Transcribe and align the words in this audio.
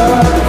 What 0.00 0.39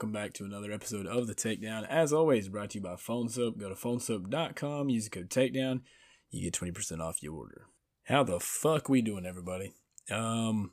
Welcome 0.00 0.12
back 0.12 0.32
to 0.32 0.46
another 0.46 0.72
episode 0.72 1.06
of 1.06 1.26
The 1.26 1.34
Takedown. 1.34 1.86
As 1.86 2.10
always, 2.10 2.48
brought 2.48 2.70
to 2.70 2.78
you 2.78 2.82
by 2.82 2.96
Phone 2.96 3.28
Soap. 3.28 3.58
Go 3.58 3.68
to 3.68 3.74
phonesoap.com, 3.74 4.88
use 4.88 5.04
the 5.04 5.10
code 5.10 5.28
Takedown, 5.28 5.82
you 6.30 6.50
get 6.50 6.54
20% 6.54 7.00
off 7.00 7.22
your 7.22 7.34
order. 7.34 7.66
How 8.04 8.22
the 8.22 8.40
fuck 8.40 8.88
we 8.88 9.02
doing, 9.02 9.26
everybody? 9.26 9.74
Um, 10.10 10.72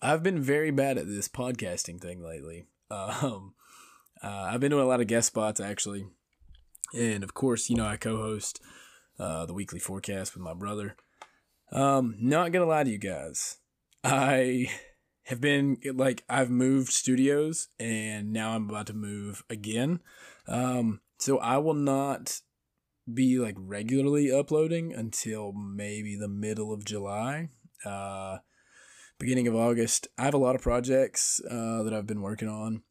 I've 0.00 0.22
been 0.22 0.40
very 0.40 0.70
bad 0.70 0.96
at 0.96 1.06
this 1.06 1.28
podcasting 1.28 2.00
thing 2.00 2.24
lately. 2.24 2.64
Um, 2.90 3.52
uh, 4.24 4.48
I've 4.50 4.60
been 4.60 4.70
doing 4.70 4.84
a 4.84 4.88
lot 4.88 5.02
of 5.02 5.06
guest 5.06 5.26
spots, 5.26 5.60
actually. 5.60 6.06
And 6.94 7.22
of 7.22 7.34
course, 7.34 7.68
you 7.68 7.76
know, 7.76 7.84
I 7.84 7.98
co 7.98 8.16
host 8.16 8.58
uh, 9.18 9.44
the 9.44 9.52
weekly 9.52 9.80
forecast 9.80 10.32
with 10.32 10.42
my 10.42 10.54
brother. 10.54 10.96
Um, 11.72 12.16
not 12.18 12.52
gonna 12.52 12.64
lie 12.64 12.84
to 12.84 12.90
you 12.90 12.96
guys. 12.96 13.58
I 14.02 14.70
have 15.24 15.40
been 15.40 15.78
like 15.94 16.24
I've 16.28 16.50
moved 16.50 16.92
studios 16.92 17.68
and 17.78 18.32
now 18.32 18.52
I'm 18.52 18.68
about 18.68 18.86
to 18.88 18.94
move 18.94 19.44
again. 19.48 20.00
Um, 20.48 21.00
so 21.18 21.38
I 21.38 21.58
will 21.58 21.74
not 21.74 22.40
be 23.12 23.38
like 23.38 23.54
regularly 23.58 24.30
uploading 24.32 24.92
until 24.92 25.52
maybe 25.52 26.16
the 26.16 26.28
middle 26.28 26.72
of 26.72 26.84
July. 26.84 27.50
Uh, 27.84 28.38
beginning 29.22 29.46
of 29.46 29.54
August. 29.54 30.08
I 30.18 30.24
have 30.24 30.34
a 30.34 30.38
lot 30.38 30.56
of 30.56 30.62
projects 30.62 31.40
uh, 31.48 31.84
that 31.84 31.94
I've 31.94 32.08
been 32.08 32.22
working 32.22 32.48
on 32.48 32.82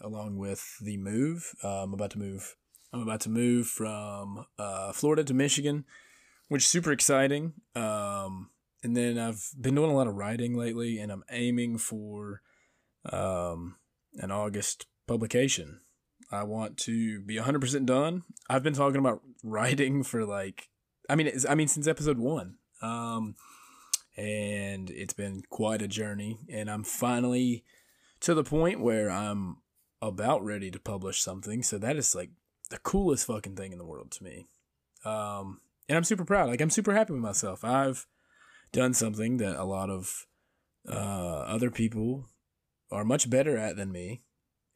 along 0.00 0.38
with 0.38 0.76
the 0.80 0.96
move. 0.96 1.52
Uh, 1.64 1.82
I'm 1.82 1.92
about 1.92 2.12
to 2.12 2.18
move. 2.20 2.54
I'm 2.92 3.02
about 3.02 3.20
to 3.22 3.28
move 3.28 3.66
from 3.66 4.46
uh, 4.56 4.92
Florida 4.92 5.24
to 5.24 5.34
Michigan, 5.34 5.84
which 6.48 6.62
is 6.62 6.70
super 6.70 6.92
exciting. 6.92 7.54
Um, 7.74 8.50
and 8.82 8.96
then 8.96 9.18
I've 9.18 9.50
been 9.60 9.74
doing 9.74 9.90
a 9.90 9.94
lot 9.94 10.06
of 10.06 10.16
writing 10.16 10.56
lately, 10.56 10.98
and 10.98 11.12
I'm 11.12 11.24
aiming 11.30 11.78
for 11.78 12.42
um, 13.10 13.76
an 14.14 14.30
August 14.30 14.86
publication. 15.06 15.80
I 16.32 16.44
want 16.44 16.76
to 16.78 17.20
be 17.20 17.36
100% 17.36 17.86
done. 17.86 18.22
I've 18.48 18.62
been 18.62 18.74
talking 18.74 19.00
about 19.00 19.20
writing 19.42 20.02
for 20.02 20.24
like, 20.24 20.68
I 21.08 21.16
mean, 21.16 21.30
I 21.48 21.54
mean 21.54 21.68
since 21.68 21.86
episode 21.86 22.18
one, 22.18 22.56
um, 22.82 23.34
and 24.16 24.90
it's 24.90 25.14
been 25.14 25.42
quite 25.50 25.82
a 25.82 25.88
journey. 25.88 26.38
And 26.48 26.70
I'm 26.70 26.84
finally 26.84 27.64
to 28.20 28.34
the 28.34 28.44
point 28.44 28.80
where 28.80 29.10
I'm 29.10 29.58
about 30.00 30.44
ready 30.44 30.70
to 30.70 30.78
publish 30.78 31.20
something. 31.20 31.62
So 31.62 31.78
that 31.78 31.96
is 31.96 32.14
like 32.14 32.30
the 32.70 32.78
coolest 32.78 33.26
fucking 33.26 33.56
thing 33.56 33.72
in 33.72 33.78
the 33.78 33.84
world 33.84 34.10
to 34.12 34.24
me. 34.24 34.46
Um, 35.04 35.60
and 35.88 35.96
I'm 35.96 36.04
super 36.04 36.24
proud. 36.24 36.48
Like 36.48 36.60
I'm 36.60 36.70
super 36.70 36.94
happy 36.94 37.12
with 37.12 37.22
myself. 37.22 37.64
I've 37.64 38.06
done 38.72 38.94
something 38.94 39.38
that 39.38 39.60
a 39.60 39.64
lot 39.64 39.90
of 39.90 40.26
uh, 40.88 41.44
other 41.46 41.70
people 41.70 42.26
are 42.90 43.04
much 43.04 43.28
better 43.28 43.56
at 43.56 43.76
than 43.76 43.92
me 43.92 44.22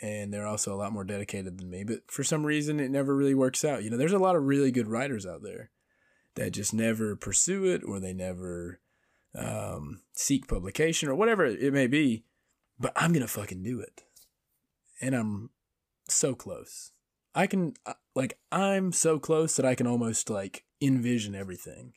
and 0.00 0.32
they're 0.32 0.46
also 0.46 0.74
a 0.74 0.76
lot 0.76 0.92
more 0.92 1.04
dedicated 1.04 1.58
than 1.58 1.70
me 1.70 1.84
but 1.84 2.00
for 2.08 2.24
some 2.24 2.44
reason 2.44 2.80
it 2.80 2.90
never 2.90 3.14
really 3.14 3.34
works 3.34 3.64
out. 3.64 3.82
You 3.82 3.90
know 3.90 3.96
there's 3.96 4.12
a 4.12 4.18
lot 4.18 4.36
of 4.36 4.44
really 4.44 4.70
good 4.70 4.88
writers 4.88 5.26
out 5.26 5.42
there 5.42 5.70
that 6.34 6.52
just 6.52 6.74
never 6.74 7.16
pursue 7.16 7.64
it 7.64 7.82
or 7.86 8.00
they 8.00 8.12
never 8.12 8.80
um, 9.36 10.02
seek 10.12 10.48
publication 10.48 11.08
or 11.08 11.14
whatever 11.14 11.44
it 11.44 11.72
may 11.72 11.86
be 11.86 12.24
but 12.78 12.92
i'm 12.96 13.12
gonna 13.12 13.26
fucking 13.26 13.62
do 13.62 13.80
it. 13.80 14.02
And 15.00 15.14
i'm 15.14 15.50
so 16.08 16.34
close. 16.34 16.92
I 17.34 17.46
can 17.46 17.74
uh, 17.86 17.94
like 18.14 18.38
i'm 18.52 18.92
so 18.92 19.18
close 19.18 19.56
that 19.56 19.66
i 19.66 19.74
can 19.74 19.86
almost 19.86 20.28
like 20.28 20.64
envision 20.80 21.34
everything. 21.34 21.94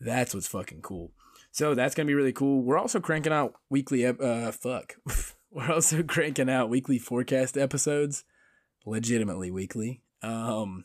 That's 0.00 0.34
what's 0.34 0.48
fucking 0.48 0.82
cool. 0.82 1.12
So 1.52 1.74
that's 1.74 1.94
gonna 1.94 2.06
be 2.06 2.14
really 2.14 2.32
cool. 2.32 2.62
We're 2.62 2.78
also 2.78 3.00
cranking 3.00 3.32
out 3.32 3.54
weekly. 3.68 4.06
Uh, 4.06 4.52
fuck. 4.52 4.96
We're 5.50 5.72
also 5.72 6.02
cranking 6.02 6.48
out 6.48 6.70
weekly 6.70 6.98
forecast 6.98 7.58
episodes, 7.58 8.24
legitimately 8.86 9.50
weekly. 9.50 10.02
Um, 10.22 10.84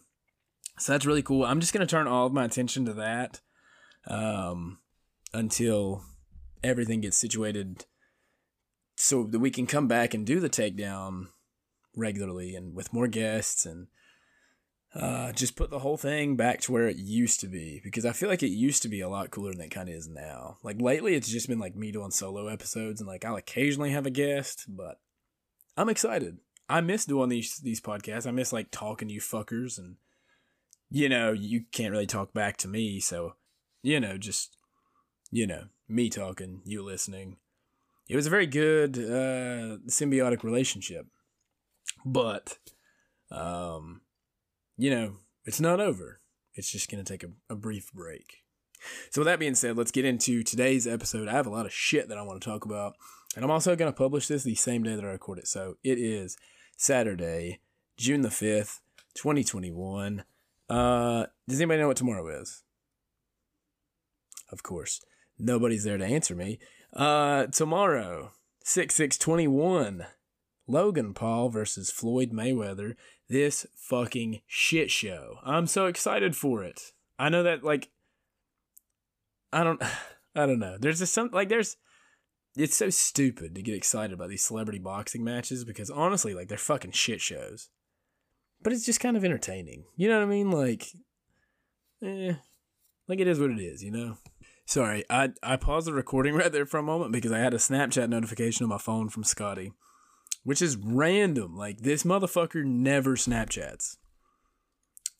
so 0.80 0.94
that's 0.94 1.06
really 1.06 1.22
cool. 1.22 1.46
I'm 1.46 1.60
just 1.60 1.72
gonna 1.74 1.86
turn 1.86 2.08
all 2.08 2.26
of 2.26 2.34
my 2.34 2.46
attention 2.46 2.86
to 2.86 2.94
that, 2.94 3.42
um, 4.08 4.80
until 5.34 6.04
everything 6.64 7.02
gets 7.02 7.18
situated, 7.18 7.86
so 8.96 9.24
that 9.26 9.40
we 9.40 9.52
can 9.52 9.68
come 9.68 9.88
back 9.88 10.14
and 10.14 10.26
do 10.26 10.40
the 10.40 10.50
takedown 10.50 11.28
regularly 11.96 12.56
and 12.56 12.74
with 12.74 12.92
more 12.92 13.08
guests 13.08 13.66
and 13.66 13.88
uh, 14.96 15.34
just 15.34 15.58
put 15.58 15.70
the 15.70 15.80
whole 15.80 15.98
thing 15.98 16.38
back 16.38 16.62
to 16.62 16.72
where 16.72 16.88
it 16.88 16.96
used 16.96 17.42
to 17.42 17.48
be 17.48 17.82
because 17.84 18.06
I 18.06 18.14
feel 18.14 18.30
like 18.30 18.44
it 18.44 18.48
used 18.50 18.82
to 18.84 18.88
be 18.88 19.02
a 19.02 19.10
lot 19.10 19.30
cooler 19.30 19.52
than 19.52 19.62
it 19.62 19.72
kind 19.72 19.90
of 19.90 19.96
is 19.96 20.08
now. 20.08 20.58
Like 20.64 20.80
lately, 20.80 21.16
it's 21.16 21.30
just 21.30 21.50
been 21.50 21.60
like 21.60 21.76
me 21.76 21.92
doing 21.92 22.12
solo 22.12 22.48
episodes 22.48 23.02
and 23.02 23.08
like 23.08 23.26
I'll 23.26 23.36
occasionally 23.36 23.92
have 23.92 24.06
a 24.06 24.12
guest, 24.12 24.66
but 24.70 25.02
I'm 25.76 25.90
excited. 25.90 26.38
I 26.70 26.80
miss 26.80 27.04
doing 27.04 27.30
these 27.30 27.58
these 27.58 27.82
podcasts. 27.82 28.26
I 28.26 28.32
miss 28.32 28.54
like 28.54 28.72
talking 28.72 29.10
to 29.10 29.14
you 29.14 29.20
fuckers 29.20 29.78
and 29.78 29.98
you 30.90 31.10
know 31.10 31.34
you 31.34 31.66
can't 31.74 31.92
really 31.92 32.08
talk 32.08 32.34
back 32.34 32.56
to 32.58 32.70
me, 32.70 33.02
so 33.02 33.34
you 33.84 34.00
know 34.00 34.18
just 34.18 34.56
you 35.30 35.46
know 35.46 35.66
me 35.90 36.10
talking, 36.10 36.62
you 36.64 36.82
listening. 36.82 37.36
It 38.08 38.16
was 38.16 38.28
a 38.28 38.32
very 38.32 38.48
good 38.48 38.98
uh, 38.98 39.78
symbiotic 39.90 40.44
relationship, 40.44 41.08
but 42.06 42.60
um 43.30 44.02
you 44.78 44.90
know, 44.90 45.18
it's 45.46 45.62
not 45.62 45.80
over. 45.80 46.22
It's 46.54 46.72
just 46.72 46.90
going 46.90 47.04
to 47.04 47.12
take 47.12 47.24
a, 47.24 47.54
a 47.54 47.56
brief 47.56 47.92
break. 47.94 48.44
So, 49.10 49.22
with 49.22 49.28
that 49.28 49.40
being 49.40 49.56
said, 49.56 49.78
let's 49.78 49.92
get 49.92 50.06
into 50.06 50.44
today's 50.44 50.88
episode. 50.88 51.28
I 51.28 51.34
have 51.34 51.48
a 51.48 51.52
lot 51.52 51.66
of 51.66 51.74
shit 51.74 52.08
that 52.10 52.18
I 52.18 52.22
want 52.22 52.42
to 52.42 52.48
talk 52.48 52.66
about. 52.66 52.94
And 53.36 53.44
I'm 53.44 53.52
also 53.52 53.76
going 53.76 53.92
to 53.92 53.98
publish 53.98 54.28
this 54.28 54.44
the 54.44 54.56
same 54.56 54.84
day 54.84 54.96
that 54.96 55.04
I 55.04 55.10
record 55.10 55.40
it. 55.40 55.48
So, 55.48 55.78
it 55.84 55.98
is 55.98 56.38
Saturday, 56.78 57.60
June 57.98 58.22
the 58.22 58.30
5th, 58.30 58.80
2021. 59.16 60.24
Uh, 60.70 61.26
does 61.48 61.60
anybody 61.60 61.82
know 61.82 61.88
what 61.88 61.98
tomorrow 61.98 62.42
is? 62.42 62.64
Of 64.52 64.64
course. 64.64 65.02
Nobody's 65.38 65.84
there 65.84 65.98
to 65.98 66.06
answer 66.06 66.36
me. 66.36 66.60
Uh, 66.94 67.48
tomorrow, 67.48 68.32
6 68.64 68.96
6 68.96 69.18
21. 69.18 70.06
Logan 70.68 71.14
Paul 71.14 71.50
versus 71.50 71.92
Floyd 71.92 72.32
Mayweather. 72.32 72.96
This 73.30 73.66
fucking 73.76 74.42
shit 74.48 74.92
show. 74.92 75.38
I'm 75.44 75.68
so 75.68 75.86
excited 75.86 76.36
for 76.36 76.64
it. 76.64 76.92
I 77.18 77.30
know 77.30 77.44
that 77.44 77.64
like 77.64 77.90
I 79.52 79.64
don't 79.64 79.82
I 80.36 80.46
don't 80.46 80.60
know. 80.60 80.78
There's 80.80 81.00
just 81.00 81.14
some 81.14 81.30
like 81.32 81.50
there's 81.50 81.78
it's 82.58 82.76
so 82.76 82.90
stupid 82.90 83.54
to 83.56 83.62
get 83.62 83.76
excited 83.76 84.14
about 84.14 84.30
these 84.30 84.44
celebrity 84.44 84.80
boxing 84.80 85.24
matches 85.24 85.64
because 85.66 85.90
honestly 85.90 86.34
like 86.34 86.48
they're 86.48 86.58
fucking 86.58 86.92
shit 86.92 87.22
shows. 87.22 87.70
But 88.62 88.74
it's 88.74 88.86
just 88.86 89.00
kind 89.00 89.18
of 89.18 89.26
entertaining. 89.26 89.86
You 89.96 90.10
know 90.10 90.20
what 90.20 90.26
I 90.26 90.30
mean? 90.30 90.52
Like 90.52 90.88
eh 92.04 92.34
like 93.08 93.20
it 93.20 93.28
is 93.28 93.40
what 93.40 93.52
it 93.52 93.60
is, 93.60 93.84
you 93.84 93.92
know? 93.92 94.18
Sorry, 94.66 95.04
I 95.10 95.30
I 95.44 95.58
paused 95.58 95.88
the 95.88 95.94
recording 95.94 96.34
right 96.36 96.52
there 96.52 96.66
for 96.66 96.80
a 96.80 96.84
moment 96.84 97.12
because 97.12 97.32
I 97.32 97.40
had 97.40 97.54
a 97.54 97.58
Snapchat 97.58 98.10
notification 98.10 98.64
on 98.64 98.70
my 98.70 98.78
phone 98.78 99.10
from 99.10 99.24
Scotty 99.24 99.72
which 100.46 100.62
is 100.62 100.78
random. 100.78 101.58
Like 101.58 101.80
this 101.80 102.04
motherfucker 102.04 102.64
never 102.64 103.18
Snapchats. 103.18 103.98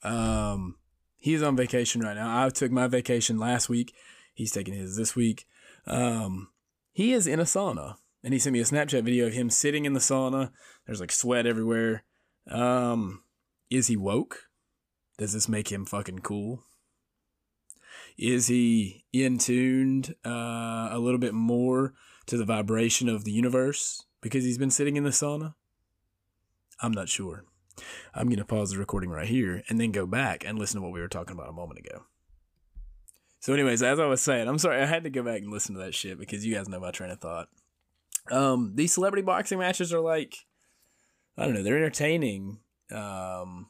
Um, 0.04 0.76
he's 1.18 1.42
on 1.42 1.58
vacation 1.58 2.02
right 2.02 2.16
now. 2.16 2.46
I 2.46 2.50
took 2.50 2.72
my 2.72 2.88
vacation 2.88 3.38
last 3.38 3.68
week. 3.68 3.94
He's 4.34 4.52
taking 4.52 4.76
his 4.76 4.96
this 4.96 5.16
week. 5.16 5.46
Um, 5.88 6.50
he 6.94 7.12
is 7.12 7.28
in 7.28 7.40
a 7.40 7.44
sauna, 7.44 7.96
and 8.24 8.34
he 8.34 8.40
sent 8.40 8.54
me 8.54 8.62
a 8.62 8.66
Snapchat 8.66 9.04
video 9.04 9.28
of 9.28 9.34
him 9.34 9.50
sitting 9.50 9.86
in 9.86 9.94
the 9.94 10.00
sauna. 10.00 10.52
There's 10.86 11.02
like 11.02 11.12
sweat 11.12 11.46
everywhere. 11.46 12.04
Um, 12.50 13.24
is 13.70 13.88
he 13.88 13.98
woke? 13.98 14.44
Does 15.18 15.34
this 15.34 15.50
make 15.50 15.72
him 15.72 15.86
fucking 15.86 16.20
cool? 16.20 16.64
Is 18.18 18.48
he 18.48 19.06
in 19.12 19.40
tuned 19.40 20.14
uh, 20.24 20.90
a 20.92 21.00
little 21.00 21.20
bit 21.20 21.34
more 21.34 21.94
to 22.28 22.38
the 22.38 22.46
vibration 22.46 23.10
of 23.10 23.24
the 23.24 23.32
universe? 23.32 24.05
Because 24.26 24.44
he's 24.44 24.58
been 24.58 24.72
sitting 24.72 24.98
in 24.98 25.04
the 25.04 25.12
sauna? 25.12 25.54
I'm 26.82 26.92
not 26.92 27.10
sure. 27.10 27.46
I'm 28.16 28.26
going 28.26 28.40
to 28.40 28.46
pause 28.46 28.72
the 28.72 28.80
recording 28.80 29.12
right 29.12 29.28
here 29.28 29.62
and 29.70 29.80
then 29.80 29.92
go 29.92 30.08
back 30.08 30.44
and 30.44 30.58
listen 30.58 30.80
to 30.80 30.84
what 30.84 30.94
we 30.94 31.00
were 31.00 31.08
talking 31.08 31.36
about 31.36 31.48
a 31.48 31.54
moment 31.54 31.80
ago. 31.80 32.06
So, 33.40 33.54
anyways, 33.54 33.84
as 33.84 34.00
I 34.00 34.08
was 34.08 34.22
saying, 34.22 34.48
I'm 34.48 34.58
sorry, 34.58 34.82
I 34.82 34.88
had 34.88 35.04
to 35.04 35.12
go 35.12 35.22
back 35.22 35.44
and 35.44 35.52
listen 35.52 35.76
to 35.76 35.82
that 35.82 35.94
shit 35.94 36.18
because 36.18 36.44
you 36.44 36.56
guys 36.56 36.68
know 36.68 36.80
my 36.80 36.90
train 36.90 37.12
of 37.12 37.20
thought. 37.20 37.50
Um, 38.32 38.72
these 38.74 38.94
celebrity 38.94 39.22
boxing 39.22 39.60
matches 39.60 39.94
are 39.94 40.00
like, 40.00 40.36
I 41.38 41.46
don't 41.46 41.54
know, 41.54 41.62
they're 41.62 41.78
entertaining. 41.78 42.62
Um, 42.92 43.68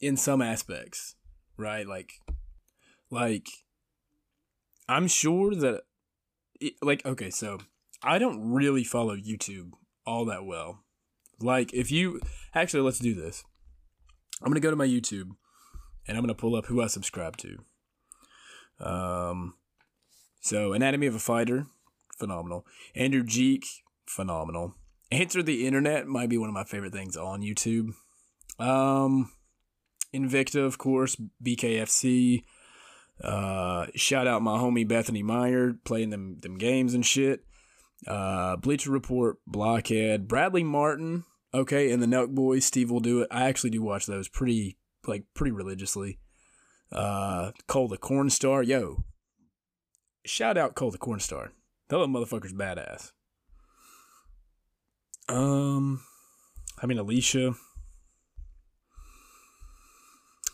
in 0.00 0.16
some 0.16 0.40
aspects, 0.40 1.16
right? 1.58 1.86
Like, 1.86 2.12
like 3.10 3.46
I'm 4.88 5.06
sure 5.06 5.54
that, 5.54 5.82
it, 6.58 6.74
like, 6.80 7.04
okay, 7.04 7.28
so 7.28 7.58
I 8.06 8.18
don't 8.18 8.52
really 8.52 8.84
follow 8.84 9.16
YouTube 9.16 9.72
all 10.06 10.24
that 10.26 10.46
well. 10.46 10.84
Like, 11.40 11.74
if 11.74 11.90
you 11.90 12.20
actually, 12.54 12.82
let's 12.82 13.00
do 13.00 13.14
this. 13.14 13.44
I'm 14.42 14.50
gonna 14.50 14.60
go 14.60 14.70
to 14.70 14.76
my 14.76 14.86
YouTube, 14.86 15.30
and 16.06 16.16
I'm 16.16 16.22
gonna 16.22 16.34
pull 16.34 16.54
up 16.54 16.66
who 16.66 16.82
I 16.82 16.86
subscribe 16.86 17.36
to. 17.38 17.58
Um, 18.78 19.54
so 20.40 20.72
Anatomy 20.72 21.06
of 21.06 21.14
a 21.14 21.18
Fighter, 21.18 21.66
phenomenal. 22.18 22.64
Andrew 22.94 23.24
Jeek, 23.24 23.64
phenomenal. 24.06 24.74
Answer 25.10 25.42
the 25.42 25.66
Internet 25.66 26.06
might 26.06 26.28
be 26.28 26.38
one 26.38 26.48
of 26.48 26.54
my 26.54 26.64
favorite 26.64 26.92
things 26.92 27.16
on 27.16 27.42
YouTube. 27.42 27.90
Um, 28.58 29.32
Invicta, 30.14 30.64
of 30.64 30.78
course, 30.78 31.16
BKFC. 31.44 32.44
Uh, 33.22 33.86
shout 33.94 34.26
out 34.26 34.42
my 34.42 34.58
homie 34.58 34.86
Bethany 34.86 35.22
Meyer 35.22 35.74
playing 35.84 36.10
them 36.10 36.38
them 36.40 36.58
games 36.58 36.94
and 36.94 37.04
shit. 37.04 37.44
Uh, 38.06 38.56
Bleacher 38.56 38.90
Report, 38.90 39.38
Blockhead, 39.46 40.28
Bradley 40.28 40.62
Martin. 40.62 41.24
Okay, 41.52 41.90
and 41.90 42.02
the 42.02 42.06
Nelk 42.06 42.34
Boys, 42.34 42.64
Steve 42.64 42.90
will 42.90 43.00
do 43.00 43.22
it. 43.22 43.28
I 43.30 43.48
actually 43.48 43.70
do 43.70 43.82
watch 43.82 44.06
those 44.06 44.28
pretty 44.28 44.76
like 45.06 45.24
pretty 45.34 45.52
religiously. 45.52 46.18
Uh, 46.92 47.52
Cole 47.66 47.88
the 47.88 47.96
Corn 47.96 48.30
Star, 48.30 48.62
yo. 48.62 49.04
Shout 50.24 50.58
out 50.58 50.74
Cole 50.74 50.90
the 50.90 50.98
Corn 50.98 51.20
Star. 51.20 51.52
That 51.88 51.98
little 51.98 52.12
motherfucker's 52.12 52.52
badass. 52.52 53.12
Um, 55.28 56.02
I 56.80 56.86
mean 56.86 56.98
Alicia. 56.98 57.54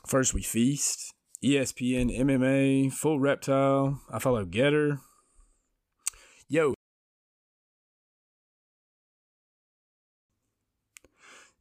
First 0.06 0.34
we 0.34 0.42
feast. 0.42 1.14
ESPN, 1.42 2.16
MMA, 2.16 2.92
Full 2.92 3.18
Reptile. 3.18 4.00
I 4.12 4.18
follow 4.20 4.44
Getter. 4.44 5.00
Yo. 6.48 6.74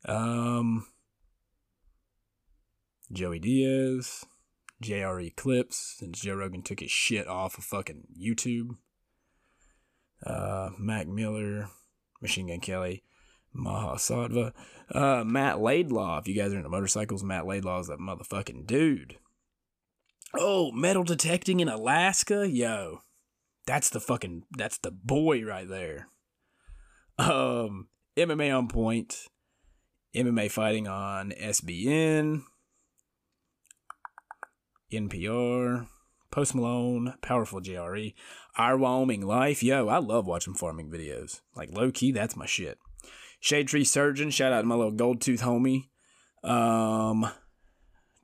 Um, 0.06 0.88
Joey 3.12 3.40
Diaz, 3.40 4.26
JRE 4.84 5.36
Clips, 5.36 5.96
since 6.00 6.22
Joe 6.22 6.36
Rogan 6.36 6.62
took 6.62 6.80
his 6.80 6.92
shit 6.92 7.28
off 7.28 7.58
of 7.58 7.64
fucking 7.64 8.08
YouTube. 8.20 8.78
Uh, 10.26 10.70
Mac 10.78 11.08
Miller, 11.08 11.70
Machine 12.22 12.48
Gun 12.48 12.60
Kelly, 12.60 13.04
Maha 13.54 13.96
Sadva, 13.96 14.54
uh, 14.94 15.24
Matt 15.24 15.60
Laidlaw. 15.60 16.20
If 16.20 16.28
you 16.28 16.36
guys 16.36 16.54
are 16.54 16.58
into 16.58 16.70
motorcycles, 16.70 17.24
Matt 17.24 17.46
Laidlaw 17.46 17.80
is 17.80 17.88
that 17.88 18.00
motherfucking 18.00 18.68
dude. 18.68 19.18
Oh, 20.38 20.72
metal 20.72 21.04
detecting 21.04 21.60
in 21.60 21.68
Alaska? 21.68 22.48
Yo. 22.48 23.02
That's 23.66 23.90
the 23.90 24.00
fucking 24.00 24.44
that's 24.58 24.78
the 24.78 24.92
boy 24.92 25.44
right 25.44 25.68
there. 25.68 26.08
Um 27.18 27.90
MMA 28.18 28.58
on 28.58 28.68
point. 28.68 29.28
MMA 30.16 30.52
fighting 30.52 30.88
on 30.88 31.32
SBN. 31.32 32.44
NPR. 34.92 35.88
Post 36.32 36.56
Malone, 36.56 37.14
Powerful 37.22 37.60
JRE, 37.60 38.14
Our 38.58 38.78
Wyoming 38.78 39.28
Life. 39.28 39.62
Yo, 39.62 39.90
I 39.90 39.98
love 39.98 40.26
watching 40.26 40.54
farming 40.54 40.90
videos. 40.90 41.42
Like 41.58 41.74
low 41.74 41.92
key, 41.92 42.14
that's 42.14 42.38
my 42.38 42.46
shit. 42.46 42.78
Shade 43.42 43.68
Tree 43.68 43.84
Surgeon, 43.84 44.30
shout 44.30 44.54
out 44.54 44.62
to 44.62 44.68
my 44.68 44.76
little 44.76 44.94
gold 44.94 45.20
tooth 45.20 45.42
homie. 45.42 45.90
Um 46.42 47.30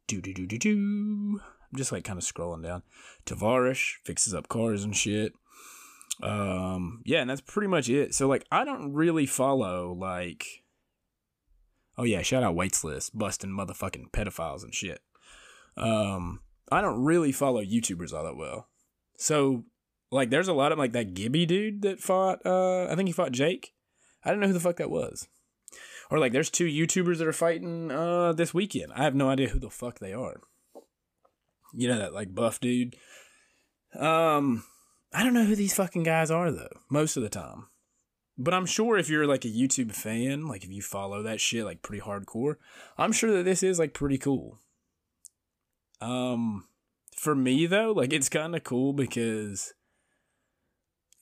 do 0.08 0.22
do 0.22 0.34
do 0.34 0.48
do 0.48 0.58
do. 0.58 1.42
I'm 1.72 1.78
just 1.78 1.92
like 1.92 2.06
kind 2.06 2.18
of 2.18 2.24
scrolling 2.24 2.64
down. 2.64 2.84
Tavarish 3.26 3.96
fixes 4.06 4.34
up 4.34 4.48
cars 4.48 4.84
and 4.86 4.96
shit. 4.96 5.34
Um, 6.24 7.02
yeah, 7.06 7.20
and 7.20 7.30
that's 7.30 7.42
pretty 7.42 7.68
much 7.68 7.90
it. 7.90 8.16
So 8.16 8.28
like, 8.28 8.46
I 8.52 8.64
don't 8.64 8.94
really 8.94 9.26
follow 9.26 9.94
like. 9.94 10.64
Oh 11.98 12.04
yeah, 12.04 12.22
shout 12.22 12.44
out 12.44 12.56
Weights 12.56 12.84
List, 12.84 13.18
busting 13.18 13.50
motherfucking 13.50 14.12
pedophiles 14.12 14.64
and 14.64 14.74
shit. 14.74 15.02
Um, 15.76 16.42
I 16.72 16.82
don't 16.82 17.04
really 17.04 17.32
follow 17.32 17.64
YouTubers 17.64 18.14
all 18.14 18.24
that 18.24 18.38
well. 18.38 18.68
So 19.18 19.64
like, 20.12 20.30
there's 20.30 20.48
a 20.48 20.54
lot 20.54 20.72
of 20.72 20.78
like 20.78 20.94
that 20.94 21.14
Gibby 21.14 21.46
dude 21.46 21.82
that 21.82 22.00
fought. 22.00 22.46
Uh, 22.46 22.86
I 22.86 22.96
think 22.96 23.10
he 23.10 23.14
fought 23.14 23.32
Jake. 23.32 23.74
I 24.24 24.32
don't 24.32 24.40
know 24.40 24.48
who 24.48 24.54
the 24.54 24.60
fuck 24.60 24.78
that 24.78 24.92
was. 24.92 25.28
Or 26.10 26.20
like, 26.20 26.32
there's 26.32 26.50
two 26.50 26.68
YouTubers 26.68 27.18
that 27.18 27.28
are 27.28 27.34
fighting 27.34 27.92
uh 27.92 28.34
this 28.34 28.54
weekend. 28.54 28.94
I 28.94 29.04
have 29.04 29.16
no 29.16 29.30
idea 29.30 29.50
who 29.50 29.60
the 29.60 29.70
fuck 29.70 30.00
they 30.00 30.14
are 30.14 30.42
you 31.74 31.88
know 31.88 31.98
that 31.98 32.14
like 32.14 32.34
buff 32.34 32.60
dude. 32.60 32.96
Um, 33.98 34.64
I 35.14 35.24
don't 35.24 35.34
know 35.34 35.46
who 35.46 35.56
these 35.56 35.74
fucking 35.74 36.04
guys 36.04 36.32
are 36.32 36.52
though. 36.52 36.80
Most 36.90 37.18
of 37.18 37.24
the 37.24 37.30
time, 37.30 37.68
but 38.38 38.54
I'm 38.54 38.66
sure 38.66 38.98
if 38.98 39.10
you're 39.10 39.28
like 39.28 39.46
a 39.46 39.50
YouTube 39.50 39.94
fan, 39.94 40.48
like 40.48 40.64
if 40.64 40.72
you 40.72 40.82
follow 40.82 41.24
that 41.24 41.42
shit 41.42 41.66
like 41.66 41.82
pretty 41.82 42.02
hardcore, 42.02 42.56
I'm 42.98 43.12
sure 43.12 43.32
that 43.32 43.44
this 43.44 43.64
is 43.64 43.80
like 43.80 43.94
pretty 43.94 44.18
cool. 44.18 44.60
Um, 46.00 46.68
for 47.16 47.34
me 47.34 47.66
though, 47.66 47.92
like 47.92 48.14
it's 48.14 48.30
kind 48.30 48.56
of 48.56 48.64
cool 48.64 48.94
because 48.94 49.74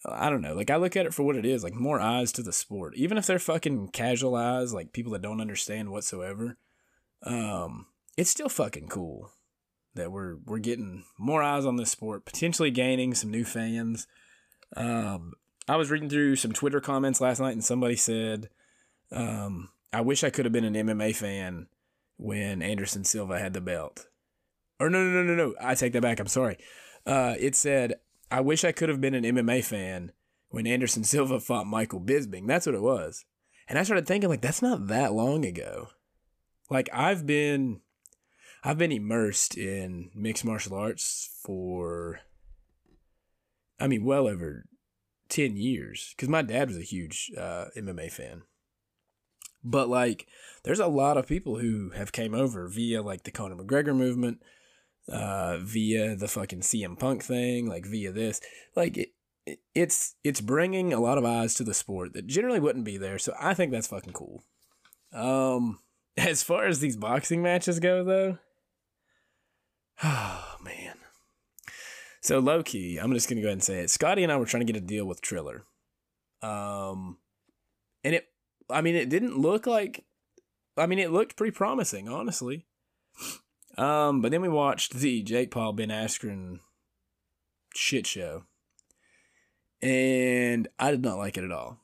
I 0.06 0.30
don't 0.30 0.42
know. 0.42 0.54
Like 0.54 0.70
I 0.70 0.76
look 0.76 0.96
at 0.96 1.06
it 1.06 1.14
for 1.14 1.24
what 1.24 1.38
it 1.38 1.46
is, 1.46 1.64
like 1.64 1.74
more 1.74 2.00
eyes 2.00 2.32
to 2.34 2.44
the 2.44 2.54
sport. 2.54 2.96
Even 2.98 3.18
if 3.18 3.26
they're 3.26 3.40
fucking 3.40 3.90
casual 3.90 4.36
eyes, 4.36 4.74
like 4.74 4.94
people 4.94 5.14
that 5.14 5.22
don't 5.22 5.42
understand 5.42 5.92
whatsoever, 5.92 6.58
um, 7.24 7.88
it's 8.18 8.30
still 8.30 8.50
fucking 8.50 8.90
cool 8.90 9.32
that 9.96 10.12
we're 10.12 10.36
we're 10.46 10.60
getting 10.60 11.06
more 11.18 11.42
eyes 11.42 11.66
on 11.66 11.78
this 11.78 11.92
sport, 11.92 12.26
potentially 12.26 12.72
gaining 12.72 13.14
some 13.14 13.32
new 13.32 13.46
fans. 13.46 14.06
Um, 14.76 15.34
I 15.68 15.76
was 15.78 15.90
reading 15.90 16.10
through 16.10 16.36
some 16.36 16.54
Twitter 16.54 16.80
comments 16.80 17.22
last 17.22 17.40
night, 17.40 17.54
and 17.54 17.64
somebody 17.64 17.96
said, 17.96 18.50
um, 19.12 19.70
"I 19.92 20.02
wish 20.02 20.24
I 20.24 20.30
could 20.30 20.46
have 20.46 20.52
been 20.52 20.64
an 20.64 20.76
MMA 20.76 21.16
fan 21.16 21.68
when 22.18 22.62
Anderson 22.62 23.04
Silva 23.04 23.40
had 23.40 23.54
the 23.54 23.62
belt." 23.62 24.08
Or 24.80 24.90
no, 24.90 25.04
no, 25.04 25.24
no, 25.24 25.24
no, 25.24 25.36
no. 25.36 25.56
I 25.60 25.76
take 25.76 25.94
that 25.94 26.02
back. 26.02 26.20
I'm 26.20 26.28
sorry. 26.28 26.58
Uh, 27.06 27.36
it 27.40 27.56
said, 27.56 27.96
"I 28.30 28.42
wish 28.42 28.64
I 28.64 28.72
could 28.72 28.90
have 28.90 29.02
been 29.02 29.16
an 29.16 29.24
MMA 29.24 29.64
fan 29.64 30.12
when 30.50 30.68
Anderson 30.68 31.04
Silva 31.06 31.40
fought 31.40 31.68
Michael 31.68 32.02
Bisping." 32.02 32.48
That's 32.48 32.66
what 32.66 32.76
it 32.76 32.82
was, 32.82 33.26
and 33.68 33.80
I 33.80 33.84
started 33.84 34.06
thinking, 34.06 34.30
like, 34.30 34.42
that's 34.42 34.62
not 34.62 34.88
that 34.88 35.14
long 35.14 35.46
ago. 35.46 35.90
Like 36.70 36.90
I've 36.94 37.26
been 37.26 37.82
I've 38.64 38.78
been 38.78 38.92
immersed 38.92 39.57
in 39.57 40.10
mixed 40.16 40.44
martial 40.44 40.76
arts 40.76 41.30
for, 41.44 42.22
I 43.80 43.88
mean, 43.88 44.04
well 44.04 44.28
over 44.28 44.66
10 45.30 45.58
years 45.58 46.14
because 46.16 46.30
my 46.30 46.42
dad 46.42 46.70
was 46.70 46.78
a 46.78 46.84
huge 46.84 47.32
uh, 47.38 47.66
MMA 47.78 48.12
fan. 48.12 48.44
But 49.64 49.90
like, 49.90 50.28
there's 50.64 50.80
a 50.80 50.88
lot 50.88 51.18
of 51.18 51.28
people 51.28 51.58
who 51.58 51.92
have 51.92 52.12
came 52.12 52.34
over 52.34 52.68
via 52.68 53.02
like 53.02 53.24
the 53.24 53.32
Conor 53.32 53.56
McGregor 53.56 53.96
movement, 53.96 54.40
uh, 55.12 55.58
via 55.58 56.16
the 56.16 56.28
fucking 56.28 56.62
CM 56.62 56.98
Punk 56.98 57.24
thing, 57.24 57.68
like 57.68 57.86
via 57.86 58.12
this, 58.12 58.42
like 58.76 58.98
it, 58.98 59.10
it, 59.46 59.60
it's 59.74 60.16
it's 60.24 60.42
bringing 60.42 60.94
a 60.94 61.00
lot 61.00 61.18
of 61.18 61.26
eyes 61.26 61.56
to 61.56 61.64
the 61.64 61.74
sport 61.74 62.14
that 62.14 62.28
generally 62.28 62.60
wouldn't 62.60 62.86
be 62.86 62.98
there. 62.98 63.18
So 63.18 63.34
I 63.40 63.54
think 63.54 63.72
that's 63.72 63.88
fucking 63.88 64.14
cool. 64.14 64.44
Um, 65.14 65.80
as 66.18 66.44
far 66.44 66.66
as 66.66 66.80
these 66.80 66.98
boxing 66.98 67.42
matches 67.42 67.80
go, 67.80 68.04
though, 68.04 68.38
Oh 70.04 70.56
man. 70.64 70.98
So 72.26 72.40
low 72.40 72.64
key, 72.64 72.98
I'm 72.98 73.14
just 73.14 73.30
gonna 73.30 73.42
go 73.42 73.50
ahead 73.50 73.58
and 73.58 73.64
say 73.64 73.82
it. 73.82 73.92
Scotty 73.92 74.24
and 74.24 74.32
I 74.32 74.38
were 74.38 74.48
trying 74.48 74.66
to 74.66 74.74
get 74.74 74.82
a 74.82 74.84
deal 74.84 75.06
with 75.06 75.22
Triller. 75.22 75.64
Um 76.42 77.20
and 78.04 78.16
it 78.16 78.30
I 78.68 78.82
mean 78.82 78.96
it 78.96 79.10
didn't 79.10 79.38
look 79.38 79.68
like 79.68 80.06
I 80.76 80.88
mean 80.88 80.98
it 80.98 81.12
looked 81.12 81.36
pretty 81.36 81.56
promising, 81.56 82.10
honestly. 82.10 82.66
Um, 83.78 84.22
but 84.22 84.32
then 84.32 84.42
we 84.42 84.50
watched 84.50 84.94
the 84.94 85.22
Jake 85.22 85.52
Paul 85.52 85.74
Ben 85.74 85.90
Askren 85.90 86.62
shit 87.76 88.08
show. 88.08 88.46
And 89.84 90.68
I 90.80 90.90
did 90.90 91.04
not 91.04 91.20
like 91.20 91.38
it 91.38 91.44
at 91.44 91.52
all. 91.52 91.82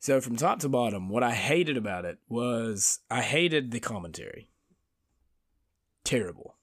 So 0.00 0.18
from 0.22 0.36
top 0.36 0.60
to 0.60 0.68
bottom, 0.70 1.10
what 1.10 1.22
I 1.22 1.32
hated 1.32 1.76
about 1.76 2.06
it 2.06 2.20
was 2.26 3.00
I 3.10 3.20
hated 3.20 3.70
the 3.70 3.80
commentary 3.80 4.48
terrible. 6.04 6.54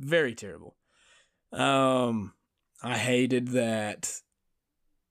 Very 0.00 0.34
terrible. 0.34 0.74
Um 1.52 2.34
I 2.82 2.96
hated 2.96 3.48
that 3.48 4.20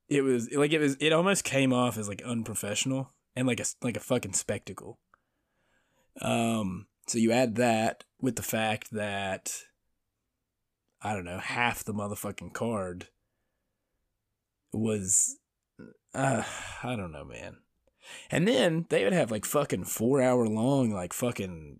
it 0.07 0.21
was 0.21 0.51
like 0.53 0.71
it 0.71 0.79
was 0.79 0.95
it 0.99 1.13
almost 1.13 1.43
came 1.43 1.73
off 1.73 1.97
as 1.97 2.07
like 2.07 2.21
unprofessional 2.23 3.13
and 3.35 3.47
like 3.47 3.59
a 3.59 3.65
like 3.81 3.97
a 3.97 4.01
fucking 4.01 4.33
spectacle. 4.33 4.99
Um 6.21 6.87
so 7.07 7.17
you 7.17 7.31
add 7.31 7.55
that 7.55 8.03
with 8.21 8.35
the 8.35 8.43
fact 8.43 8.91
that 8.91 9.53
I 11.01 11.13
don't 11.13 11.25
know, 11.25 11.39
half 11.39 11.83
the 11.83 11.93
motherfucking 11.93 12.53
card 12.53 13.07
was 14.71 15.37
uh 16.13 16.43
I 16.83 16.95
don't 16.95 17.11
know, 17.11 17.25
man. 17.25 17.57
And 18.31 18.47
then 18.47 18.85
they 18.89 19.03
would 19.03 19.13
have 19.13 19.31
like 19.31 19.45
fucking 19.45 19.83
4 19.83 20.21
hour 20.21 20.47
long 20.47 20.91
like 20.91 21.11
fucking 21.13 21.79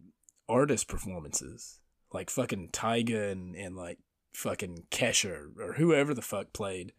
artist 0.50 0.88
performances, 0.88 1.80
like 2.12 2.30
fucking 2.30 2.70
Tyga 2.70 3.32
and, 3.32 3.56
and 3.56 3.76
like 3.76 4.00
fucking 4.34 4.86
Kesha 4.92 5.58
or 5.60 5.74
whoever 5.74 6.14
the 6.14 6.22
fuck 6.22 6.54
played. 6.54 6.94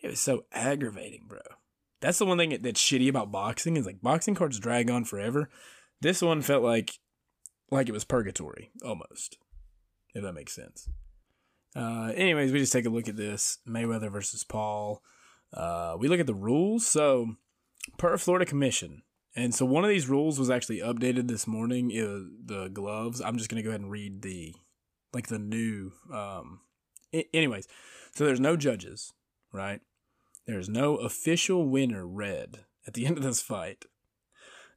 It 0.00 0.08
was 0.08 0.20
so 0.20 0.44
aggravating, 0.52 1.24
bro. 1.28 1.40
That's 2.00 2.18
the 2.18 2.26
one 2.26 2.36
thing 2.36 2.58
that's 2.60 2.82
shitty 2.82 3.08
about 3.08 3.32
boxing 3.32 3.76
is 3.76 3.86
like 3.86 4.02
boxing 4.02 4.34
cards 4.34 4.58
drag 4.58 4.90
on 4.90 5.04
forever. 5.04 5.48
This 6.00 6.20
one 6.20 6.42
felt 6.42 6.62
like 6.62 6.98
like 7.70 7.88
it 7.88 7.92
was 7.92 8.04
purgatory 8.04 8.70
almost, 8.84 9.38
if 10.14 10.22
that 10.22 10.34
makes 10.34 10.54
sense. 10.54 10.88
Uh, 11.74 12.12
anyways, 12.14 12.52
we 12.52 12.58
just 12.58 12.72
take 12.72 12.84
a 12.84 12.90
look 12.90 13.08
at 13.08 13.16
this 13.16 13.58
Mayweather 13.66 14.12
versus 14.12 14.44
Paul. 14.44 15.02
Uh, 15.52 15.96
we 15.98 16.08
look 16.08 16.20
at 16.20 16.26
the 16.26 16.34
rules. 16.34 16.86
So, 16.86 17.36
per 17.98 18.16
Florida 18.18 18.44
Commission, 18.44 19.02
and 19.34 19.54
so 19.54 19.64
one 19.64 19.84
of 19.84 19.90
these 19.90 20.08
rules 20.08 20.38
was 20.38 20.50
actually 20.50 20.78
updated 20.78 21.26
this 21.26 21.46
morning. 21.46 21.88
the 21.88 22.68
gloves. 22.72 23.20
I'm 23.20 23.38
just 23.38 23.48
gonna 23.48 23.62
go 23.62 23.70
ahead 23.70 23.80
and 23.80 23.90
read 23.90 24.22
the 24.22 24.54
like 25.14 25.28
the 25.28 25.38
new. 25.38 25.92
Um, 26.12 26.60
I- 27.14 27.26
anyways, 27.32 27.68
so 28.14 28.24
there's 28.24 28.40
no 28.40 28.56
judges, 28.56 29.12
right? 29.52 29.80
There's 30.46 30.68
no 30.68 30.96
official 30.96 31.68
winner 31.68 32.06
read 32.06 32.64
at 32.86 32.94
the 32.94 33.06
end 33.06 33.16
of 33.16 33.24
this 33.24 33.40
fight. 33.40 33.84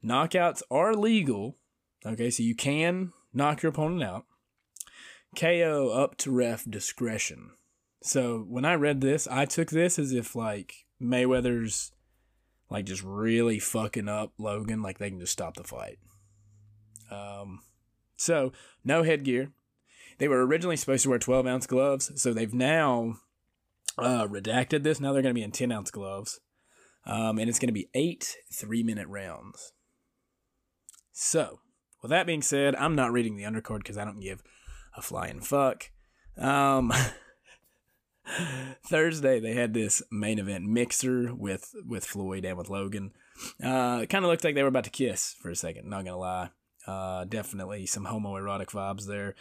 Knockouts 0.03 0.61
are 0.69 0.93
legal. 0.93 1.57
Okay, 2.05 2.29
so 2.29 2.43
you 2.43 2.55
can 2.55 3.13
knock 3.33 3.63
your 3.63 3.71
opponent 3.71 4.03
out. 4.03 4.25
KO 5.35 5.89
up 5.89 6.17
to 6.17 6.31
ref 6.31 6.65
discretion. 6.69 7.51
So 8.01 8.45
when 8.47 8.63
I 8.65 8.75
read 8.75 9.01
this, 9.01 9.27
I 9.27 9.45
took 9.45 9.69
this 9.69 9.99
as 9.99 10.13
if 10.13 10.35
like 10.35 10.85
Mayweather's 11.01 11.91
like 12.69 12.85
just 12.85 13.03
really 13.03 13.59
fucking 13.59 14.07
up 14.07 14.33
Logan, 14.37 14.81
like 14.81 14.97
they 14.97 15.09
can 15.09 15.19
just 15.19 15.33
stop 15.33 15.55
the 15.55 15.63
fight. 15.63 15.99
Um, 17.11 17.61
so 18.15 18.51
no 18.83 19.03
headgear. 19.03 19.51
They 20.17 20.27
were 20.27 20.45
originally 20.45 20.77
supposed 20.77 21.03
to 21.03 21.09
wear 21.09 21.19
12 21.19 21.45
ounce 21.45 21.67
gloves, 21.67 22.11
so 22.21 22.33
they've 22.33 22.53
now 22.53 23.17
uh, 23.97 24.27
redacted 24.27 24.83
this. 24.83 24.99
Now 24.99 25.13
they're 25.13 25.21
going 25.21 25.33
to 25.33 25.39
be 25.39 25.43
in 25.43 25.51
10 25.51 25.71
ounce 25.71 25.91
gloves. 25.91 26.39
Um, 27.05 27.39
and 27.39 27.49
it's 27.49 27.59
going 27.59 27.69
to 27.69 27.73
be 27.73 27.89
eight 27.93 28.35
three 28.51 28.83
minute 28.83 29.07
rounds. 29.07 29.71
So, 31.13 31.59
with 32.01 32.09
that 32.09 32.27
being 32.27 32.41
said, 32.41 32.75
I'm 32.75 32.95
not 32.95 33.13
reading 33.13 33.37
the 33.37 33.43
undercard 33.43 33.79
because 33.79 33.97
I 33.97 34.03
don't 34.03 34.19
give 34.19 34.43
a 34.95 35.01
flying 35.01 35.39
fuck. 35.39 35.89
Um, 36.37 36.91
Thursday 38.85 39.39
they 39.39 39.53
had 39.53 39.73
this 39.73 40.01
main 40.11 40.37
event 40.37 40.65
mixer 40.65 41.33
with 41.33 41.73
with 41.85 42.05
Floyd 42.05 42.43
and 42.43 42.57
with 42.57 42.69
Logan. 42.69 43.11
Uh, 43.63 44.01
it 44.03 44.09
kind 44.09 44.25
of 44.25 44.29
looked 44.29 44.43
like 44.43 44.53
they 44.53 44.63
were 44.63 44.67
about 44.69 44.83
to 44.83 44.89
kiss 44.89 45.35
for 45.41 45.49
a 45.49 45.55
second. 45.55 45.89
Not 45.89 46.03
gonna 46.03 46.17
lie. 46.17 46.49
Uh, 46.85 47.23
definitely 47.25 47.85
some 47.85 48.05
homoerotic 48.05 48.67
vibes 48.67 49.07
there. 49.07 49.35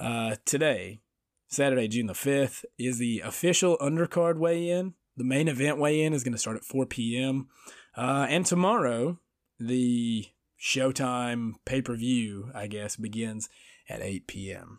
Uh, 0.00 0.36
today, 0.46 1.02
Saturday, 1.48 1.86
June 1.86 2.06
the 2.06 2.14
5th, 2.14 2.64
is 2.78 2.98
the 2.98 3.20
official 3.20 3.76
undercard 3.78 4.38
weigh 4.38 4.70
in. 4.70 4.94
The 5.16 5.24
main 5.24 5.46
event 5.46 5.78
weigh 5.78 6.00
in 6.00 6.14
is 6.14 6.24
going 6.24 6.32
to 6.32 6.38
start 6.38 6.56
at 6.56 6.64
4 6.64 6.86
p.m. 6.86 7.48
Uh, 7.94 8.26
and 8.30 8.46
tomorrow, 8.46 9.18
the 9.58 10.26
Showtime 10.58 11.54
pay 11.66 11.82
per 11.82 11.96
view, 11.96 12.50
I 12.54 12.66
guess, 12.66 12.96
begins 12.96 13.50
at 13.90 14.00
8 14.00 14.26
p.m. 14.26 14.78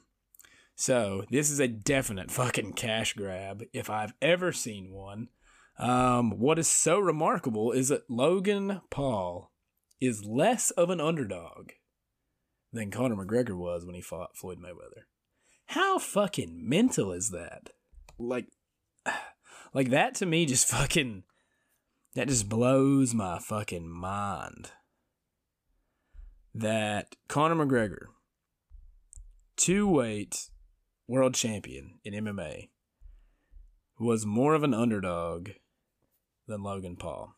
So 0.76 1.26
this 1.30 1.52
is 1.52 1.60
a 1.60 1.68
definite 1.68 2.32
fucking 2.32 2.74
cash 2.74 3.14
grab 3.14 3.64
if 3.74 3.92
I've 3.92 4.16
ever 4.24 4.52
seen 4.52 4.92
one. 4.92 5.30
Um, 5.78 6.40
what 6.40 6.58
is 6.58 6.68
so 6.68 6.98
remarkable 6.98 7.72
is 7.72 7.90
that 7.90 8.10
Logan 8.10 8.82
Paul 8.90 9.52
is 10.00 10.26
less 10.26 10.72
of 10.72 10.90
an 10.90 11.00
underdog 11.00 11.72
than 12.74 12.90
Conor 12.90 13.16
McGregor 13.16 13.56
was 13.56 13.86
when 13.86 13.96
he 13.96 14.02
fought 14.02 14.36
Floyd 14.36 14.58
Mayweather. 14.60 15.04
How 15.72 16.00
fucking 16.00 16.68
mental 16.68 17.14
is 17.14 17.30
that? 17.30 17.70
Like, 18.20 18.48
like 19.74 19.90
that 19.92 20.16
to 20.16 20.26
me 20.26 20.46
just 20.46 20.68
fucking, 20.68 21.24
that 22.14 22.28
just 22.28 22.50
blows 22.50 23.14
my 23.14 23.40
fucking 23.40 23.88
mind. 23.88 24.72
That 26.54 27.16
Conor 27.30 27.66
McGregor, 27.66 28.08
two 29.56 29.88
weight 29.88 30.50
world 31.08 31.36
champion 31.36 32.00
in 32.04 32.16
MMA, 32.16 32.68
was 33.98 34.26
more 34.26 34.54
of 34.56 34.64
an 34.64 34.74
underdog 34.74 35.52
than 36.50 36.64
Logan 36.64 36.98
Paul. 36.98 37.34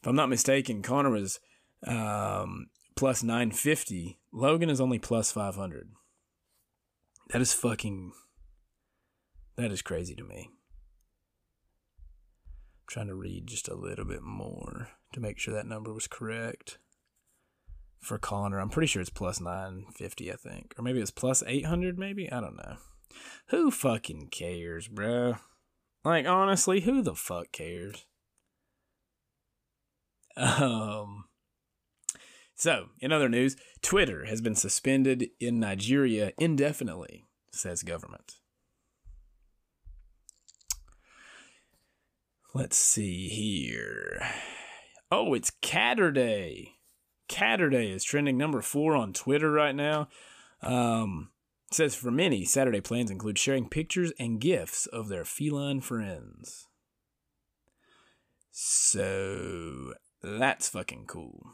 If 0.00 0.06
I'm 0.06 0.16
not 0.16 0.30
mistaken, 0.30 0.80
Conor 0.80 1.10
was 1.10 1.40
um, 1.86 2.68
plus 2.94 3.22
950. 3.22 4.18
Logan 4.32 4.70
is 4.70 4.80
only 4.80 4.98
plus 4.98 5.30
500. 5.30 5.90
That 7.30 7.42
is 7.42 7.52
fucking. 7.52 8.12
That 9.56 9.72
is 9.72 9.82
crazy 9.82 10.14
to 10.14 10.24
me. 10.24 10.50
I'm 12.78 12.86
trying 12.88 13.08
to 13.08 13.14
read 13.14 13.46
just 13.46 13.68
a 13.68 13.74
little 13.74 14.04
bit 14.04 14.22
more 14.22 14.88
to 15.12 15.20
make 15.20 15.38
sure 15.38 15.54
that 15.54 15.66
number 15.66 15.92
was 15.92 16.06
correct. 16.06 16.78
For 17.98 18.18
Conor. 18.18 18.60
I'm 18.60 18.68
pretty 18.68 18.86
sure 18.86 19.00
it's 19.00 19.10
plus 19.10 19.40
950, 19.40 20.30
I 20.32 20.36
think. 20.36 20.74
Or 20.78 20.82
maybe 20.82 21.00
it's 21.00 21.10
plus 21.10 21.42
800, 21.44 21.98
maybe? 21.98 22.30
I 22.30 22.40
don't 22.40 22.56
know. 22.56 22.76
Who 23.48 23.70
fucking 23.70 24.28
cares, 24.30 24.86
bro? 24.86 25.36
Like, 26.04 26.26
honestly, 26.26 26.82
who 26.82 27.02
the 27.02 27.14
fuck 27.14 27.50
cares? 27.52 28.04
Um. 30.38 31.05
So, 32.66 32.86
in 32.98 33.12
other 33.12 33.28
news, 33.28 33.54
Twitter 33.80 34.24
has 34.24 34.40
been 34.40 34.56
suspended 34.56 35.30
in 35.38 35.60
Nigeria 35.60 36.32
indefinitely, 36.36 37.22
says 37.52 37.84
government. 37.84 38.40
Let's 42.52 42.76
see 42.76 43.28
here. 43.28 44.20
Oh, 45.12 45.32
it's 45.34 45.52
Caturday. 45.62 46.78
Caturday 47.28 47.92
is 47.92 48.02
trending 48.02 48.36
number 48.36 48.60
four 48.60 48.96
on 48.96 49.12
Twitter 49.12 49.52
right 49.52 49.76
now. 49.76 50.08
Um, 50.60 51.30
says 51.70 51.94
for 51.94 52.10
many, 52.10 52.44
Saturday 52.44 52.80
plans 52.80 53.12
include 53.12 53.38
sharing 53.38 53.68
pictures 53.68 54.12
and 54.18 54.40
gifts 54.40 54.86
of 54.86 55.06
their 55.06 55.24
feline 55.24 55.82
friends. 55.82 56.66
So 58.50 59.94
that's 60.20 60.68
fucking 60.68 61.04
cool. 61.06 61.52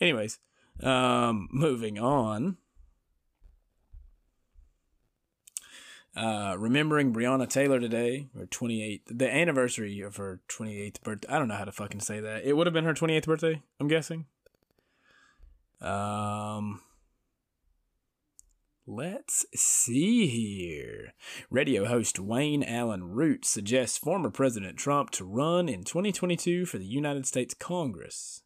Anyways, 0.00 0.38
um, 0.82 1.48
moving 1.52 1.98
on. 1.98 2.56
Uh, 6.16 6.56
remembering 6.58 7.12
Breonna 7.12 7.48
Taylor 7.48 7.78
today, 7.78 8.28
her 8.36 8.46
28th, 8.46 9.02
the 9.06 9.32
anniversary 9.32 10.00
of 10.00 10.16
her 10.16 10.40
28th 10.48 11.00
birthday. 11.02 11.28
I 11.28 11.38
don't 11.38 11.46
know 11.46 11.54
how 11.54 11.64
to 11.64 11.70
fucking 11.70 12.00
say 12.00 12.18
that. 12.18 12.44
It 12.44 12.56
would 12.56 12.66
have 12.66 12.74
been 12.74 12.84
her 12.84 12.94
28th 12.94 13.26
birthday, 13.26 13.62
I'm 13.78 13.86
guessing. 13.86 14.26
Um, 15.80 16.80
let's 18.84 19.46
see 19.54 20.26
here. 20.26 21.12
Radio 21.50 21.84
host 21.84 22.18
Wayne 22.18 22.64
Allyn 22.64 23.12
Root 23.12 23.44
suggests 23.44 23.96
former 23.96 24.30
President 24.30 24.76
Trump 24.76 25.10
to 25.10 25.24
run 25.24 25.68
in 25.68 25.84
2022 25.84 26.66
for 26.66 26.78
the 26.78 26.84
United 26.84 27.26
States 27.26 27.54
Congress 27.54 28.42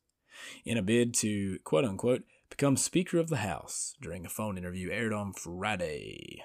in 0.64 0.76
a 0.76 0.82
bid 0.82 1.14
to, 1.14 1.58
quote 1.64 1.84
unquote, 1.84 2.22
become 2.50 2.76
Speaker 2.76 3.18
of 3.18 3.28
the 3.28 3.38
House 3.38 3.94
during 4.00 4.26
a 4.26 4.30
phone 4.30 4.58
interview 4.58 4.90
aired 4.90 5.12
on 5.12 5.32
Friday. 5.32 6.42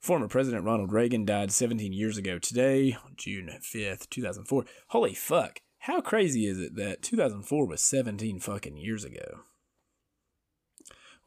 Former 0.00 0.28
President 0.28 0.64
Ronald 0.64 0.92
Reagan 0.92 1.24
died 1.24 1.50
17 1.50 1.92
years 1.92 2.16
ago 2.16 2.38
today, 2.38 2.96
June 3.16 3.50
5th, 3.60 4.08
2004. 4.08 4.64
Holy 4.88 5.14
fuck. 5.14 5.60
How 5.80 6.00
crazy 6.00 6.46
is 6.46 6.58
it 6.58 6.76
that 6.76 7.02
2004 7.02 7.66
was 7.66 7.82
17 7.82 8.40
fucking 8.40 8.76
years 8.76 9.04
ago? 9.04 9.40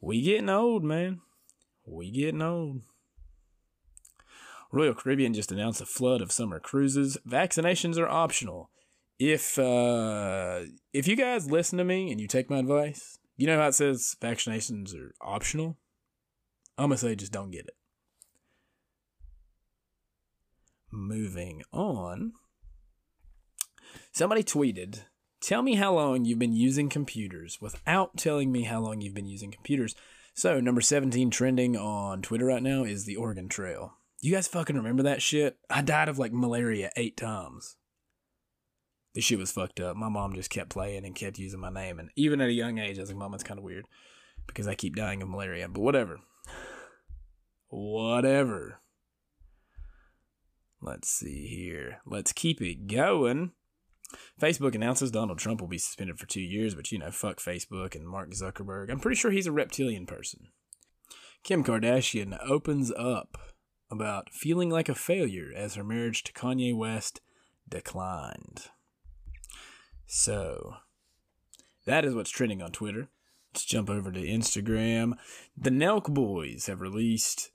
We 0.02 0.22
getting 0.22 0.50
old, 0.50 0.84
man. 0.84 1.22
We 1.86 2.12
getting 2.12 2.42
old. 2.42 2.82
Royal 4.72 4.94
Caribbean 4.94 5.34
just 5.34 5.52
announced 5.52 5.82
a 5.82 5.86
flood 5.86 6.22
of 6.22 6.32
summer 6.32 6.60
cruises. 6.60 7.18
Vaccinations 7.28 7.98
are 7.98 8.08
optional 8.08 8.70
if 9.20 9.60
uh 9.60 10.62
if 10.94 11.08
you 11.08 11.16
guys 11.16 11.52
listen 11.52 11.78
to 11.78 11.84
me 11.84 12.12
and 12.12 12.20
you 12.20 12.28
take 12.28 12.50
my 12.50 12.60
advice, 12.60 13.20
you 13.38 13.46
know 13.46 13.60
how 13.60 13.68
it 13.68 13.76
says 13.76 14.16
vaccinations 14.22 14.96
are 14.96 15.14
optional? 15.22 15.78
I'm 16.78 16.86
gonna 16.90 16.98
say 16.98 17.16
just 17.16 17.34
don't 17.34 17.52
get 17.52 17.68
it. 17.68 17.76
Moving 20.92 21.62
on. 21.72 22.34
Somebody 24.12 24.44
tweeted, 24.44 25.02
Tell 25.42 25.62
me 25.62 25.76
how 25.76 25.94
long 25.94 26.26
you've 26.26 26.40
been 26.40 26.56
using 26.56 26.90
computers 26.90 27.60
without 27.62 28.18
telling 28.18 28.52
me 28.52 28.64
how 28.64 28.80
long 28.80 29.02
you've 29.02 29.14
been 29.14 29.28
using 29.28 29.52
computers. 29.52 29.96
So, 30.34 30.60
number 30.60 30.82
17 30.82 31.30
trending 31.32 31.78
on 31.78 32.22
Twitter 32.22 32.46
right 32.46 32.64
now 32.64 32.84
is 32.84 33.06
the 33.06 33.16
Oregon 33.16 33.48
Trail. 33.48 33.94
You 34.22 34.34
guys 34.34 34.48
fucking 34.48 34.76
remember 34.76 35.04
that 35.04 35.22
shit? 35.22 35.58
I 35.70 35.82
died 35.82 36.10
of 36.10 36.20
like 36.20 36.34
malaria 36.34 36.92
eight 36.98 37.16
times. 37.16 37.78
The 39.14 39.22
shit 39.22 39.40
was 39.40 39.52
fucked 39.52 39.80
up. 39.80 39.96
My 39.96 40.10
mom 40.10 40.34
just 40.34 40.50
kept 40.50 40.70
playing 40.70 41.06
and 41.06 41.16
kept 41.16 41.40
using 41.40 41.60
my 41.60 41.70
name, 41.70 42.00
and 42.00 42.10
even 42.16 42.42
at 42.42 42.50
a 42.50 42.54
young 42.54 42.78
age, 42.78 42.98
I 42.98 43.02
was 43.02 43.10
like, 43.10 43.18
"Mom, 43.18 43.34
it's 43.34 43.44
kind 43.44 43.58
of 43.58 43.64
weird," 43.64 43.86
because 44.48 44.68
I 44.68 44.76
keep 44.76 44.96
dying 44.96 45.22
of 45.22 45.30
malaria. 45.30 45.68
But 45.68 45.82
whatever, 45.82 46.20
whatever. 47.68 48.82
Let's 50.82 51.10
see 51.10 51.48
here. 51.48 52.00
Let's 52.06 52.32
keep 52.32 52.62
it 52.62 52.88
going. 52.88 53.52
Facebook 54.42 54.76
announces 54.76 55.12
Donald 55.12 55.38
Trump 55.38 55.62
will 55.62 55.68
be 55.68 55.78
suspended 55.78 56.18
for 56.18 56.26
two 56.26 56.42
years, 56.42 56.74
but 56.74 56.92
you 56.92 56.98
know, 56.98 57.12
fuck 57.12 57.40
Facebook 57.40 57.96
and 57.96 58.08
Mark 58.08 58.32
Zuckerberg. 58.32 58.90
I'm 58.90 59.00
pretty 59.00 59.18
sure 59.18 59.32
he's 59.32 59.48
a 59.48 59.52
reptilian 59.52 60.06
person. 60.06 60.48
Kim 61.44 61.64
Kardashian 61.64 62.38
opens 62.44 62.92
up 62.92 63.38
about 63.92 64.32
feeling 64.32 64.70
like 64.70 64.90
a 64.90 64.96
failure 64.96 65.52
as 65.56 65.76
her 65.76 65.84
marriage 65.84 66.24
to 66.24 66.34
Kanye 66.34 66.76
West 66.76 67.22
declined. 67.68 68.70
So, 70.12 70.78
that 71.86 72.04
is 72.04 72.16
what's 72.16 72.32
trending 72.32 72.64
on 72.64 72.72
Twitter. 72.72 73.10
Let's 73.54 73.64
jump 73.64 73.92
over 73.92 74.12
to 74.12 74.20
Instagram. 74.20 75.14
The 75.56 75.70
Nelk 75.70 76.12
Boys 76.12 76.66
have 76.66 76.82
released 76.82 77.52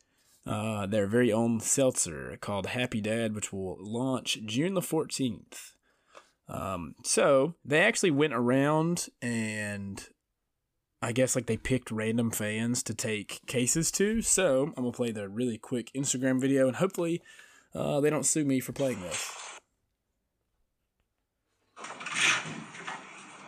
uh, 0.46 0.86
their 0.86 1.08
very 1.08 1.32
own 1.32 1.58
seltzer 1.58 2.38
called 2.40 2.66
Happy 2.66 3.00
Dad, 3.00 3.34
which 3.34 3.52
will 3.52 3.76
launch 3.80 4.38
June 4.46 4.74
the 4.74 4.80
14th. 4.80 5.72
Um, 6.48 6.94
so 7.02 7.56
they 7.64 7.80
actually 7.80 8.12
went 8.12 8.34
around 8.34 9.08
and 9.20 10.06
I 11.02 11.10
guess 11.10 11.34
like 11.34 11.46
they 11.46 11.56
picked 11.56 11.90
random 11.90 12.30
fans 12.30 12.84
to 12.84 12.94
take 12.94 13.44
cases 13.48 13.90
to. 13.92 14.22
So 14.22 14.66
I'm 14.76 14.84
gonna 14.84 14.92
play 14.92 15.10
the 15.10 15.28
really 15.28 15.58
quick 15.58 15.90
Instagram 15.92 16.40
video 16.40 16.68
and 16.68 16.76
hopefully 16.76 17.20
uh, 17.74 18.00
they 18.00 18.10
don't 18.10 18.26
sue 18.26 18.44
me 18.44 18.60
for 18.60 18.70
playing 18.70 19.00
this. 19.00 19.60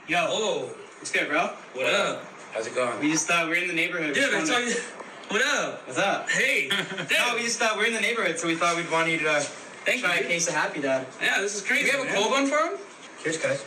Yo, 0.08 0.24
oh, 0.28 0.60
what's 0.98 1.10
good, 1.10 1.28
bro? 1.28 1.50
What 1.74 1.86
up? 1.86 2.24
How's 2.52 2.66
it 2.66 2.74
going? 2.74 2.98
We 3.00 3.10
just 3.10 3.26
thought 3.26 3.48
we're 3.48 3.56
in 3.56 3.68
the 3.68 3.74
neighborhood. 3.74 4.16
Yeah, 4.16 4.28
We 4.28 4.34
I'm 4.36 4.40
just 4.46 4.52
wanted- 4.52 4.68
talking. 4.76 4.92
What 5.28 5.42
up? 5.42 5.86
What's 5.88 5.98
up? 5.98 6.30
Hey, 6.30 6.68
No, 7.10 7.34
we 7.34 7.42
just 7.42 7.58
thought 7.58 7.76
we're 7.76 7.86
in 7.86 7.92
the 7.94 8.00
neighborhood, 8.00 8.38
so 8.38 8.46
we 8.46 8.54
thought 8.54 8.76
we'd 8.76 8.90
want 8.90 9.10
you 9.10 9.18
to 9.18 9.28
uh, 9.30 9.40
Thank 9.84 10.02
try 10.02 10.18
you. 10.20 10.24
a 10.24 10.28
case 10.28 10.46
of 10.46 10.54
Happy 10.54 10.80
Dad. 10.80 11.06
yeah, 11.20 11.40
this 11.40 11.56
is 11.56 11.62
crazy. 11.62 11.90
Do 11.90 11.98
we 11.98 11.98
have 11.98 12.00
a 12.02 12.04
man. 12.04 12.14
cold 12.14 12.30
one 12.30 12.46
for 12.46 12.56
him? 12.58 12.78
Cheers, 13.22 13.38
guys. 13.38 13.64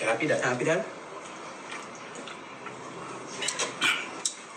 Happy 0.00 0.26
Dad. 0.26 0.42
Happy 0.42 0.64
Dad? 0.64 0.84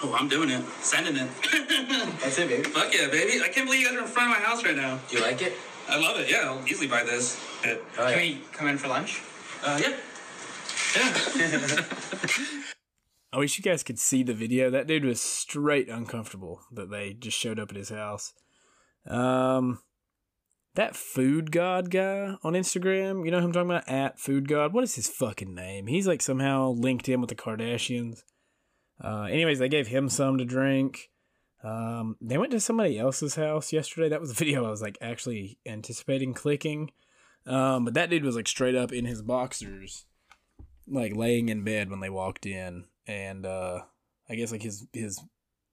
Oh, 0.03 0.15
I'm 0.19 0.27
doing 0.27 0.49
it. 0.49 0.65
Sending 0.81 1.15
it. 1.15 1.29
That's 2.21 2.39
it, 2.39 2.49
baby. 2.49 2.63
Fuck 2.63 2.91
yeah, 2.91 3.07
baby! 3.09 3.39
I 3.43 3.49
can't 3.49 3.67
believe 3.67 3.81
you 3.81 3.87
guys 3.89 3.97
are 3.97 4.01
in 4.01 4.07
front 4.07 4.31
of 4.31 4.39
my 4.39 4.43
house 4.43 4.63
right 4.65 4.75
now. 4.75 4.97
Do 5.07 5.17
you 5.17 5.21
like 5.21 5.39
it? 5.43 5.53
I 5.87 5.99
love 5.99 6.19
it. 6.19 6.27
Yeah, 6.27 6.45
I'll 6.49 6.67
easily 6.67 6.87
buy 6.87 7.03
this. 7.03 7.39
Yeah. 7.63 7.75
Oh, 7.99 8.05
Can 8.05 8.09
yeah. 8.09 8.17
we 8.17 8.41
come 8.51 8.67
in 8.67 8.79
for 8.79 8.87
lunch? 8.87 9.21
Uh, 9.63 9.79
yeah. 9.79 9.93
I 13.33 13.37
wish 13.37 13.57
you 13.57 13.63
guys 13.63 13.83
could 13.83 13.99
see 13.99 14.23
the 14.23 14.33
video. 14.33 14.69
That 14.69 14.87
dude 14.87 15.05
was 15.05 15.21
straight 15.21 15.87
uncomfortable 15.87 16.61
that 16.71 16.89
they 16.89 17.13
just 17.13 17.37
showed 17.37 17.59
up 17.59 17.69
at 17.69 17.77
his 17.77 17.89
house. 17.89 18.33
Um, 19.07 19.79
that 20.75 20.95
food 20.95 21.51
god 21.51 21.91
guy 21.91 22.35
on 22.43 22.53
Instagram, 22.53 23.25
you 23.25 23.31
know 23.31 23.39
who 23.39 23.45
I'm 23.45 23.53
talking 23.53 23.69
about? 23.69 23.87
At 23.87 24.19
food 24.19 24.49
god. 24.49 24.73
What 24.73 24.83
is 24.83 24.95
his 24.95 25.07
fucking 25.07 25.55
name? 25.55 25.87
He's 25.87 26.07
like 26.07 26.21
somehow 26.21 26.71
linked 26.71 27.07
in 27.07 27.21
with 27.21 27.29
the 27.29 27.35
Kardashians. 27.35 28.23
Uh, 29.01 29.23
anyways, 29.23 29.59
they 29.59 29.69
gave 29.69 29.87
him 29.87 30.09
some 30.09 30.37
to 30.37 30.45
drink. 30.45 31.09
Um, 31.63 32.17
they 32.19 32.37
went 32.37 32.51
to 32.51 32.59
somebody 32.59 32.99
else's 32.99 33.35
house 33.35 33.71
yesterday. 33.71 34.09
That 34.09 34.21
was 34.21 34.31
a 34.31 34.33
video 34.35 34.65
I 34.65 34.69
was 34.69 34.81
like 34.81 34.97
actually 35.01 35.57
anticipating 35.65 36.33
clicking. 36.33 36.91
Um, 37.45 37.85
but 37.85 37.93
that 37.95 38.09
dude 38.09 38.25
was 38.25 38.35
like 38.35 38.47
straight 38.47 38.75
up 38.75 38.91
in 38.91 39.05
his 39.05 39.21
boxers, 39.21 40.05
like 40.87 41.15
laying 41.15 41.49
in 41.49 41.63
bed 41.63 41.89
when 41.89 41.99
they 41.99 42.09
walked 42.09 42.45
in, 42.45 42.85
and 43.07 43.45
uh, 43.45 43.81
I 44.29 44.35
guess 44.35 44.51
like 44.51 44.63
his 44.63 44.85
his 44.93 45.21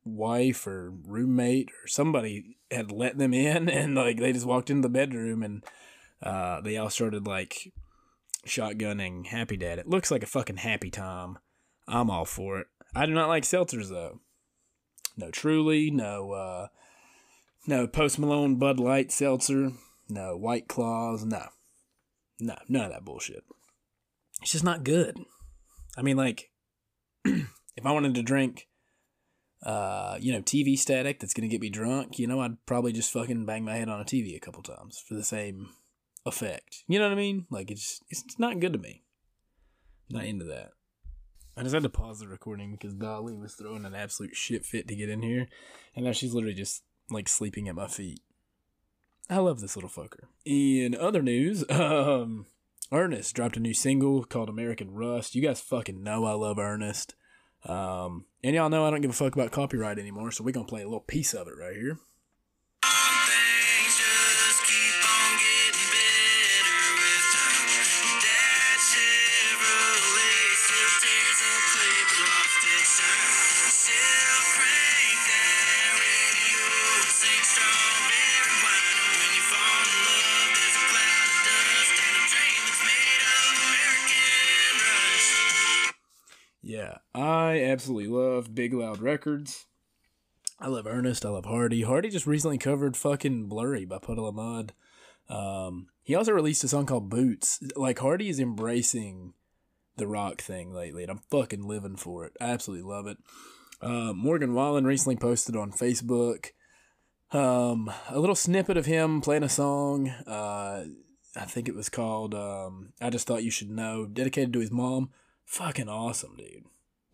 wife 0.05 0.67
or 0.67 0.93
roommate 1.07 1.71
or 1.71 1.87
somebody 1.87 2.57
had 2.71 2.91
let 2.91 3.19
them 3.19 3.35
in, 3.35 3.69
and 3.69 3.95
like 3.95 4.19
they 4.19 4.33
just 4.33 4.47
walked 4.47 4.71
into 4.71 4.83
the 4.83 4.93
bedroom 4.93 5.43
and 5.43 5.65
uh, 6.23 6.61
they 6.61 6.77
all 6.77 6.91
started 6.91 7.27
like 7.27 7.73
shotgunning 8.47 9.27
Happy 9.27 9.57
Dad. 9.57 9.79
It 9.79 9.89
looks 9.89 10.11
like 10.11 10.23
a 10.23 10.27
fucking 10.27 10.59
happy 10.59 10.91
time. 10.91 11.39
I'm 11.87 12.11
all 12.11 12.25
for 12.25 12.59
it. 12.61 12.67
I 12.95 13.07
do 13.07 13.13
not 13.13 13.29
like 13.29 13.45
seltzers 13.45 13.89
though. 13.89 14.21
No 15.17 15.31
Truly, 15.31 15.91
no 15.91 16.33
uh, 16.33 16.67
no 17.67 17.87
Post 17.87 18.19
Malone 18.19 18.57
Bud 18.57 18.79
Light 18.79 19.11
seltzer, 19.11 19.73
no 20.09 20.37
White 20.37 20.69
Claws, 20.69 21.25
no, 21.25 21.47
no, 22.39 22.57
none 22.69 22.87
of 22.87 22.93
that 22.93 23.05
bullshit. 23.05 23.45
It's 24.43 24.53
just 24.53 24.65
not 24.65 24.85
good. 24.85 25.19
I 25.97 26.03
mean, 26.03 26.17
like, 26.17 26.51
if 27.25 27.85
I 27.85 27.93
wanted 27.93 28.15
to 28.15 28.23
drink, 28.23 28.69
uh, 29.63 30.17
you 30.21 30.33
know, 30.33 30.41
TV 30.41 30.79
static 30.79 31.19
that's 31.19 31.35
gonna 31.35 31.49
get 31.49 31.61
me 31.61 31.71
drunk, 31.71 32.19
you 32.19 32.27
know, 32.27 32.41
I'd 32.41 32.65
probably 32.67 32.93
just 32.93 33.13
fucking 33.13 33.47
bang 33.47 33.65
my 33.65 33.77
head 33.77 33.89
on 33.89 34.01
a 34.01 34.05
TV 34.05 34.37
a 34.37 34.41
couple 34.41 34.63
times 34.63 35.03
for 35.07 35.15
the 35.15 35.25
same 35.25 35.71
effect. 36.25 36.85
You 36.87 36.99
know 36.99 37.07
what 37.07 37.13
I 37.13 37.21
mean? 37.21 37.47
Like, 37.51 37.71
it's 37.71 38.01
it's 38.09 38.39
not 38.39 38.61
good 38.61 38.73
to 38.73 38.79
me. 38.79 39.03
Not 40.11 40.25
into 40.25 40.45
that. 40.47 40.71
I 41.57 41.63
just 41.63 41.75
had 41.75 41.83
to 41.83 41.89
pause 41.89 42.21
the 42.21 42.29
recording 42.29 42.71
because 42.71 42.95
Dolly 42.95 43.37
was 43.37 43.55
throwing 43.55 43.85
an 43.85 43.95
absolute 43.95 44.37
shit 44.37 44.65
fit 44.65 44.87
to 44.87 44.95
get 44.95 45.09
in 45.09 45.23
here, 45.23 45.49
and 45.97 46.05
now 46.05 46.13
she's 46.13 46.33
literally 46.33 46.55
just 46.55 46.85
like 47.11 47.29
sleeping 47.29 47.69
at 47.69 47.75
my 47.75 47.89
feet. 47.89 48.21
I 49.29 49.39
love 49.39 49.61
this 49.61 49.77
little 49.77 49.91
fucker. 49.91 50.29
In 50.45 50.95
other 50.95 51.21
news, 51.21 51.65
um, 51.71 52.47
Ernest 52.91 53.35
dropped 53.35 53.57
a 53.57 53.61
new 53.61 53.75
single 53.75 54.25
called 54.25 54.49
American 54.49 54.93
Rust. 54.93 55.35
You 55.35 55.43
guys 55.43 55.61
fucking 55.61 56.03
know 56.03 56.25
I 56.25 56.33
love 56.33 56.59
Ernest. 56.59 57.15
Um, 57.65 58.27
and 58.43 58.55
y'all 58.55 58.71
know 58.71 58.87
I 58.87 58.91
don't 58.91 59.01
give 59.01 59.11
a 59.11 59.15
fuck 59.15 59.35
about 59.35 59.51
copyright 59.51 59.99
anymore, 59.99 60.31
so 60.31 60.45
we're 60.45 60.53
gonna 60.53 60.67
play 60.67 60.83
a 60.83 60.87
little 60.87 61.01
piece 61.01 61.35
of 61.35 61.49
it 61.49 61.55
right 61.59 61.75
here. 61.75 61.99
I 87.15 87.63
absolutely 87.63 88.09
love 88.09 88.55
Big 88.55 88.73
Loud 88.75 89.01
Records. 89.01 89.67
I 90.61 90.69
love 90.69 90.87
Ernest. 90.87 91.25
I 91.25 91.29
love 91.31 91.45
Hardy. 91.45 91.83
Hardy 91.83 92.11
just 92.11 92.27
recently 92.27 92.59
covered 92.59 92.97
fucking 92.97 93.49
Blurry 93.49 93.85
by 93.85 93.99
Puddle 93.99 94.29
of 94.29 94.35
Mudd. 94.35 94.73
Um, 95.29 95.89
he 96.03 96.15
also 96.15 96.33
released 96.33 96.65
a 96.65 96.69
song 96.69 96.87
called 96.87 97.11
Boots. 97.11 97.61
Like 97.77 97.99
Hardy 97.99 98.29
is 98.29 98.41
embracing 98.41 99.35
the 99.97 100.07
rock 100.07 100.41
thing 100.41 100.73
lately, 100.73 101.03
and 101.03 101.11
I'm 101.11 101.21
fucking 101.31 101.63
living 101.63 101.97
for 101.97 102.25
it. 102.25 102.33
I 102.41 102.47
absolutely 102.47 102.89
love 102.89 103.07
it. 103.07 103.19
Uh, 103.81 104.13
Morgan 104.13 104.55
Wallen 104.55 104.85
recently 104.85 105.17
posted 105.17 105.55
on 105.55 105.71
Facebook 105.71 106.51
um, 107.31 107.91
a 108.09 108.19
little 108.19 108.35
snippet 108.35 108.77
of 108.77 108.87
him 108.87 109.21
playing 109.21 109.43
a 109.43 109.49
song. 109.49 110.09
Uh, 110.09 110.85
I 111.37 111.45
think 111.45 111.69
it 111.69 111.75
was 111.75 111.89
called 111.89 112.35
um, 112.35 112.93
"I 113.01 113.11
Just 113.11 113.27
Thought 113.27 113.45
You 113.45 113.51
Should 113.51 113.71
Know," 113.71 114.07
dedicated 114.07 114.53
to 114.55 114.61
his 114.61 114.71
mom. 114.71 115.11
Fucking 115.45 115.89
awesome, 115.89 116.37
dude. 116.37 116.65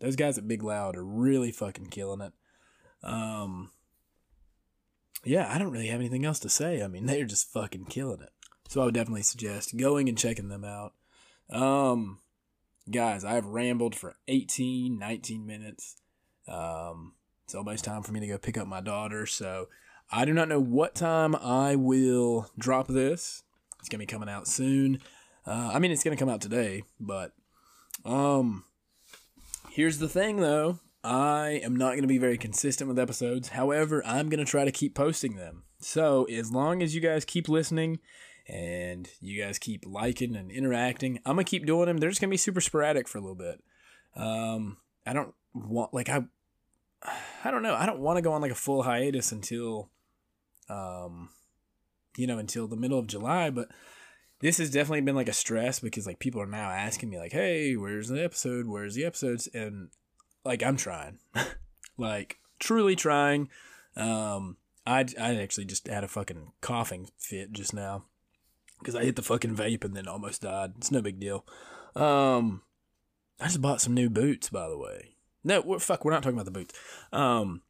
Those 0.05 0.15
guys 0.15 0.37
at 0.37 0.47
Big 0.47 0.61
Loud 0.61 0.95
are 0.95 1.03
really 1.03 1.51
fucking 1.51 1.87
killing 1.87 2.21
it. 2.21 2.31
Um, 3.01 3.71
yeah, 5.23 5.51
I 5.51 5.57
don't 5.57 5.71
really 5.71 5.87
have 5.87 5.99
anything 5.99 6.25
else 6.25 6.37
to 6.41 6.49
say. 6.49 6.83
I 6.83 6.87
mean, 6.87 7.05
they're 7.07 7.25
just 7.25 7.51
fucking 7.51 7.85
killing 7.85 8.21
it. 8.21 8.29
So 8.69 8.81
I 8.81 8.85
would 8.85 8.93
definitely 8.93 9.23
suggest 9.23 9.75
going 9.75 10.07
and 10.07 10.15
checking 10.15 10.49
them 10.49 10.63
out. 10.63 10.93
Um, 11.49 12.19
guys, 12.91 13.25
I've 13.25 13.47
rambled 13.47 13.95
for 13.95 14.13
18, 14.27 14.99
19 14.99 15.43
minutes. 15.43 15.95
Um, 16.47 17.13
it's 17.43 17.55
almost 17.55 17.83
time 17.83 18.03
for 18.03 18.11
me 18.11 18.19
to 18.19 18.27
go 18.27 18.37
pick 18.37 18.59
up 18.59 18.67
my 18.67 18.81
daughter. 18.81 19.25
So 19.25 19.69
I 20.11 20.23
do 20.25 20.33
not 20.33 20.49
know 20.49 20.61
what 20.61 20.93
time 20.93 21.35
I 21.35 21.75
will 21.75 22.51
drop 22.59 22.87
this. 22.87 23.41
It's 23.79 23.89
gonna 23.89 24.03
be 24.03 24.05
coming 24.05 24.29
out 24.29 24.47
soon. 24.47 24.99
Uh, 25.47 25.71
I 25.73 25.79
mean, 25.79 25.89
it's 25.89 26.03
gonna 26.03 26.15
come 26.15 26.29
out 26.29 26.41
today, 26.41 26.83
but 26.99 27.31
um, 28.03 28.65
here's 29.75 29.97
the 29.97 30.07
thing 30.07 30.37
though. 30.37 30.79
I 31.03 31.59
am 31.63 31.75
not 31.75 31.91
going 31.91 32.01
to 32.01 32.07
be 32.07 32.17
very 32.17 32.37
consistent 32.37 32.87
with 32.87 32.97
episodes. 32.97 33.49
However, 33.49 34.01
I'm 34.05 34.29
going 34.29 34.43
to 34.43 34.49
try 34.49 34.65
to 34.65 34.71
keep 34.71 34.95
posting 34.95 35.35
them. 35.35 35.63
So, 35.79 36.23
as 36.23 36.51
long 36.51 36.81
as 36.81 36.95
you 36.95 37.01
guys 37.01 37.25
keep 37.25 37.47
listening 37.47 37.99
and 38.47 39.07
you 39.21 39.43
guys 39.43 39.59
keep 39.59 39.83
liking 39.85 40.35
and 40.35 40.49
interacting, 40.49 41.19
I'm 41.25 41.35
going 41.35 41.45
to 41.45 41.49
keep 41.49 41.67
doing 41.67 41.85
them. 41.85 41.97
They're 41.97 42.09
just 42.09 42.21
going 42.21 42.29
to 42.29 42.33
be 42.33 42.37
super 42.37 42.61
sporadic 42.61 43.07
for 43.07 43.19
a 43.19 43.21
little 43.21 43.35
bit. 43.35 43.61
Um, 44.15 44.77
I 45.05 45.13
don't 45.13 45.35
want, 45.53 45.93
like, 45.93 46.09
I, 46.09 46.23
I 47.43 47.51
don't 47.51 47.61
know. 47.61 47.75
I 47.75 47.85
don't 47.85 47.99
want 47.99 48.17
to 48.17 48.23
go 48.23 48.33
on 48.33 48.41
like 48.41 48.51
a 48.51 48.55
full 48.55 48.81
hiatus 48.81 49.31
until, 49.31 49.91
um, 50.69 51.29
you 52.17 52.25
know, 52.25 52.39
until 52.39 52.67
the 52.67 52.77
middle 52.77 52.97
of 52.97 53.05
July, 53.05 53.51
but 53.51 53.67
this 54.45 54.59
has 54.59 54.69
definitely 54.69 55.01
been 55.01 55.15
like 55.15 55.27
a 55.27 55.33
stress 55.33 55.79
because 55.79 56.05
like 56.05 56.19
people 56.19 56.39
are 56.39 56.45
now 56.45 56.69
asking 56.69 57.09
me 57.09 57.17
like, 57.17 57.31
"Hey, 57.31 57.75
where's 57.75 58.09
the 58.09 58.23
episode? 58.23 58.67
Where's 58.67 58.93
the 58.93 59.03
episodes?" 59.03 59.49
And 59.55 59.89
like 60.43 60.61
I'm 60.61 60.77
trying, 60.77 61.17
like 61.97 62.37
truly 62.59 62.95
trying. 62.95 63.49
Um, 63.95 64.57
I 64.85 65.03
I 65.19 65.37
actually 65.37 65.65
just 65.65 65.87
had 65.87 66.03
a 66.03 66.07
fucking 66.07 66.51
coughing 66.61 67.09
fit 67.17 67.53
just 67.53 67.73
now 67.73 68.05
because 68.77 68.95
I 68.95 69.03
hit 69.03 69.15
the 69.15 69.23
fucking 69.23 69.55
vape 69.55 69.83
and 69.83 69.95
then 69.95 70.07
almost 70.07 70.43
died. 70.43 70.73
It's 70.77 70.91
no 70.91 71.01
big 71.01 71.19
deal. 71.19 71.43
Um, 71.95 72.61
I 73.41 73.45
just 73.45 73.63
bought 73.63 73.81
some 73.81 73.95
new 73.95 74.11
boots, 74.11 74.51
by 74.51 74.69
the 74.69 74.77
way. 74.77 75.15
No, 75.43 75.61
we're, 75.61 75.79
fuck, 75.79 76.05
we're 76.05 76.11
not 76.11 76.21
talking 76.21 76.37
about 76.37 76.45
the 76.45 76.51
boots. 76.51 76.75
Um, 77.11 77.63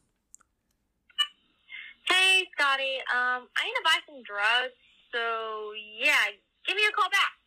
Hey, 2.11 2.43
Scotty. 2.59 2.99
Um, 3.15 3.47
I 3.55 3.65
need 3.65 3.77
to 3.79 3.85
buy 3.85 3.99
some 4.07 4.23
drugs. 4.27 4.75
So 5.13 5.73
yeah, 6.01 6.35
give 6.67 6.77
me 6.77 6.83
a 6.89 6.93
call 6.93 7.09
back. 7.11 7.39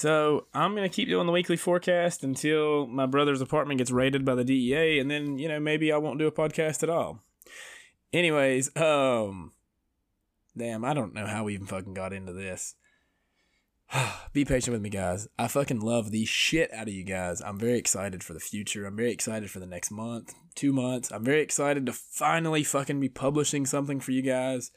So 0.00 0.46
I'm 0.54 0.74
gonna 0.74 0.88
keep 0.88 1.08
doing 1.08 1.26
the 1.26 1.32
weekly 1.32 1.58
forecast 1.58 2.24
until 2.24 2.86
my 2.86 3.04
brother's 3.04 3.42
apartment 3.42 3.78
gets 3.78 3.90
raided 3.90 4.24
by 4.24 4.34
the 4.34 4.44
DEA, 4.44 4.98
and 4.98 5.10
then 5.10 5.38
you 5.38 5.46
know 5.46 5.60
maybe 5.60 5.92
I 5.92 5.98
won't 5.98 6.18
do 6.18 6.26
a 6.26 6.32
podcast 6.32 6.82
at 6.82 6.88
all. 6.88 7.22
Anyways, 8.10 8.74
um, 8.76 9.52
damn, 10.56 10.86
I 10.86 10.94
don't 10.94 11.12
know 11.12 11.26
how 11.26 11.44
we 11.44 11.52
even 11.52 11.66
fucking 11.66 11.92
got 11.92 12.14
into 12.14 12.32
this. 12.32 12.76
Be 14.32 14.46
patient 14.46 14.72
with 14.72 14.80
me, 14.80 14.88
guys. 14.88 15.28
I 15.38 15.48
fucking 15.48 15.80
love 15.80 16.10
the 16.12 16.24
shit 16.24 16.72
out 16.72 16.88
of 16.88 16.94
you 16.94 17.04
guys. 17.04 17.42
I'm 17.42 17.58
very 17.58 17.76
excited 17.76 18.24
for 18.24 18.32
the 18.32 18.40
future. 18.40 18.86
I'm 18.86 18.96
very 18.96 19.12
excited 19.12 19.50
for 19.50 19.60
the 19.60 19.66
next 19.66 19.90
month, 19.90 20.32
two 20.54 20.72
months. 20.72 21.10
I'm 21.10 21.24
very 21.24 21.42
excited 21.42 21.84
to 21.84 21.92
finally 21.92 22.64
fucking 22.64 23.00
be 23.00 23.10
publishing 23.10 23.66
something 23.66 24.00
for 24.00 24.12
you 24.12 24.22
guys. 24.22 24.70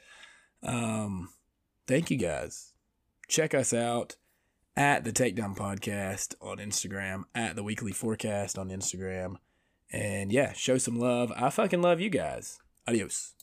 Um, 0.62 1.29
thank 1.88 2.12
you 2.12 2.17
guys. 2.17 2.73
Check 3.29 3.53
us 3.53 3.73
out 3.73 4.17
at 4.75 5.03
the 5.03 5.12
Takedown 5.12 5.55
Podcast 5.55 6.36
on 6.41 6.57
Instagram, 6.57 7.23
at 7.36 7.55
the 7.55 7.63
Weekly 7.63 7.91
Forecast 7.91 8.57
on 8.57 8.69
Instagram. 8.69 9.36
And 9.91 10.31
yeah, 10.31 10.53
show 10.53 10.77
some 10.77 10.99
love. 10.99 11.31
I 11.36 11.49
fucking 11.49 11.81
love 11.81 11.99
you 11.99 12.09
guys. 12.09 12.59
Adios. 12.88 13.33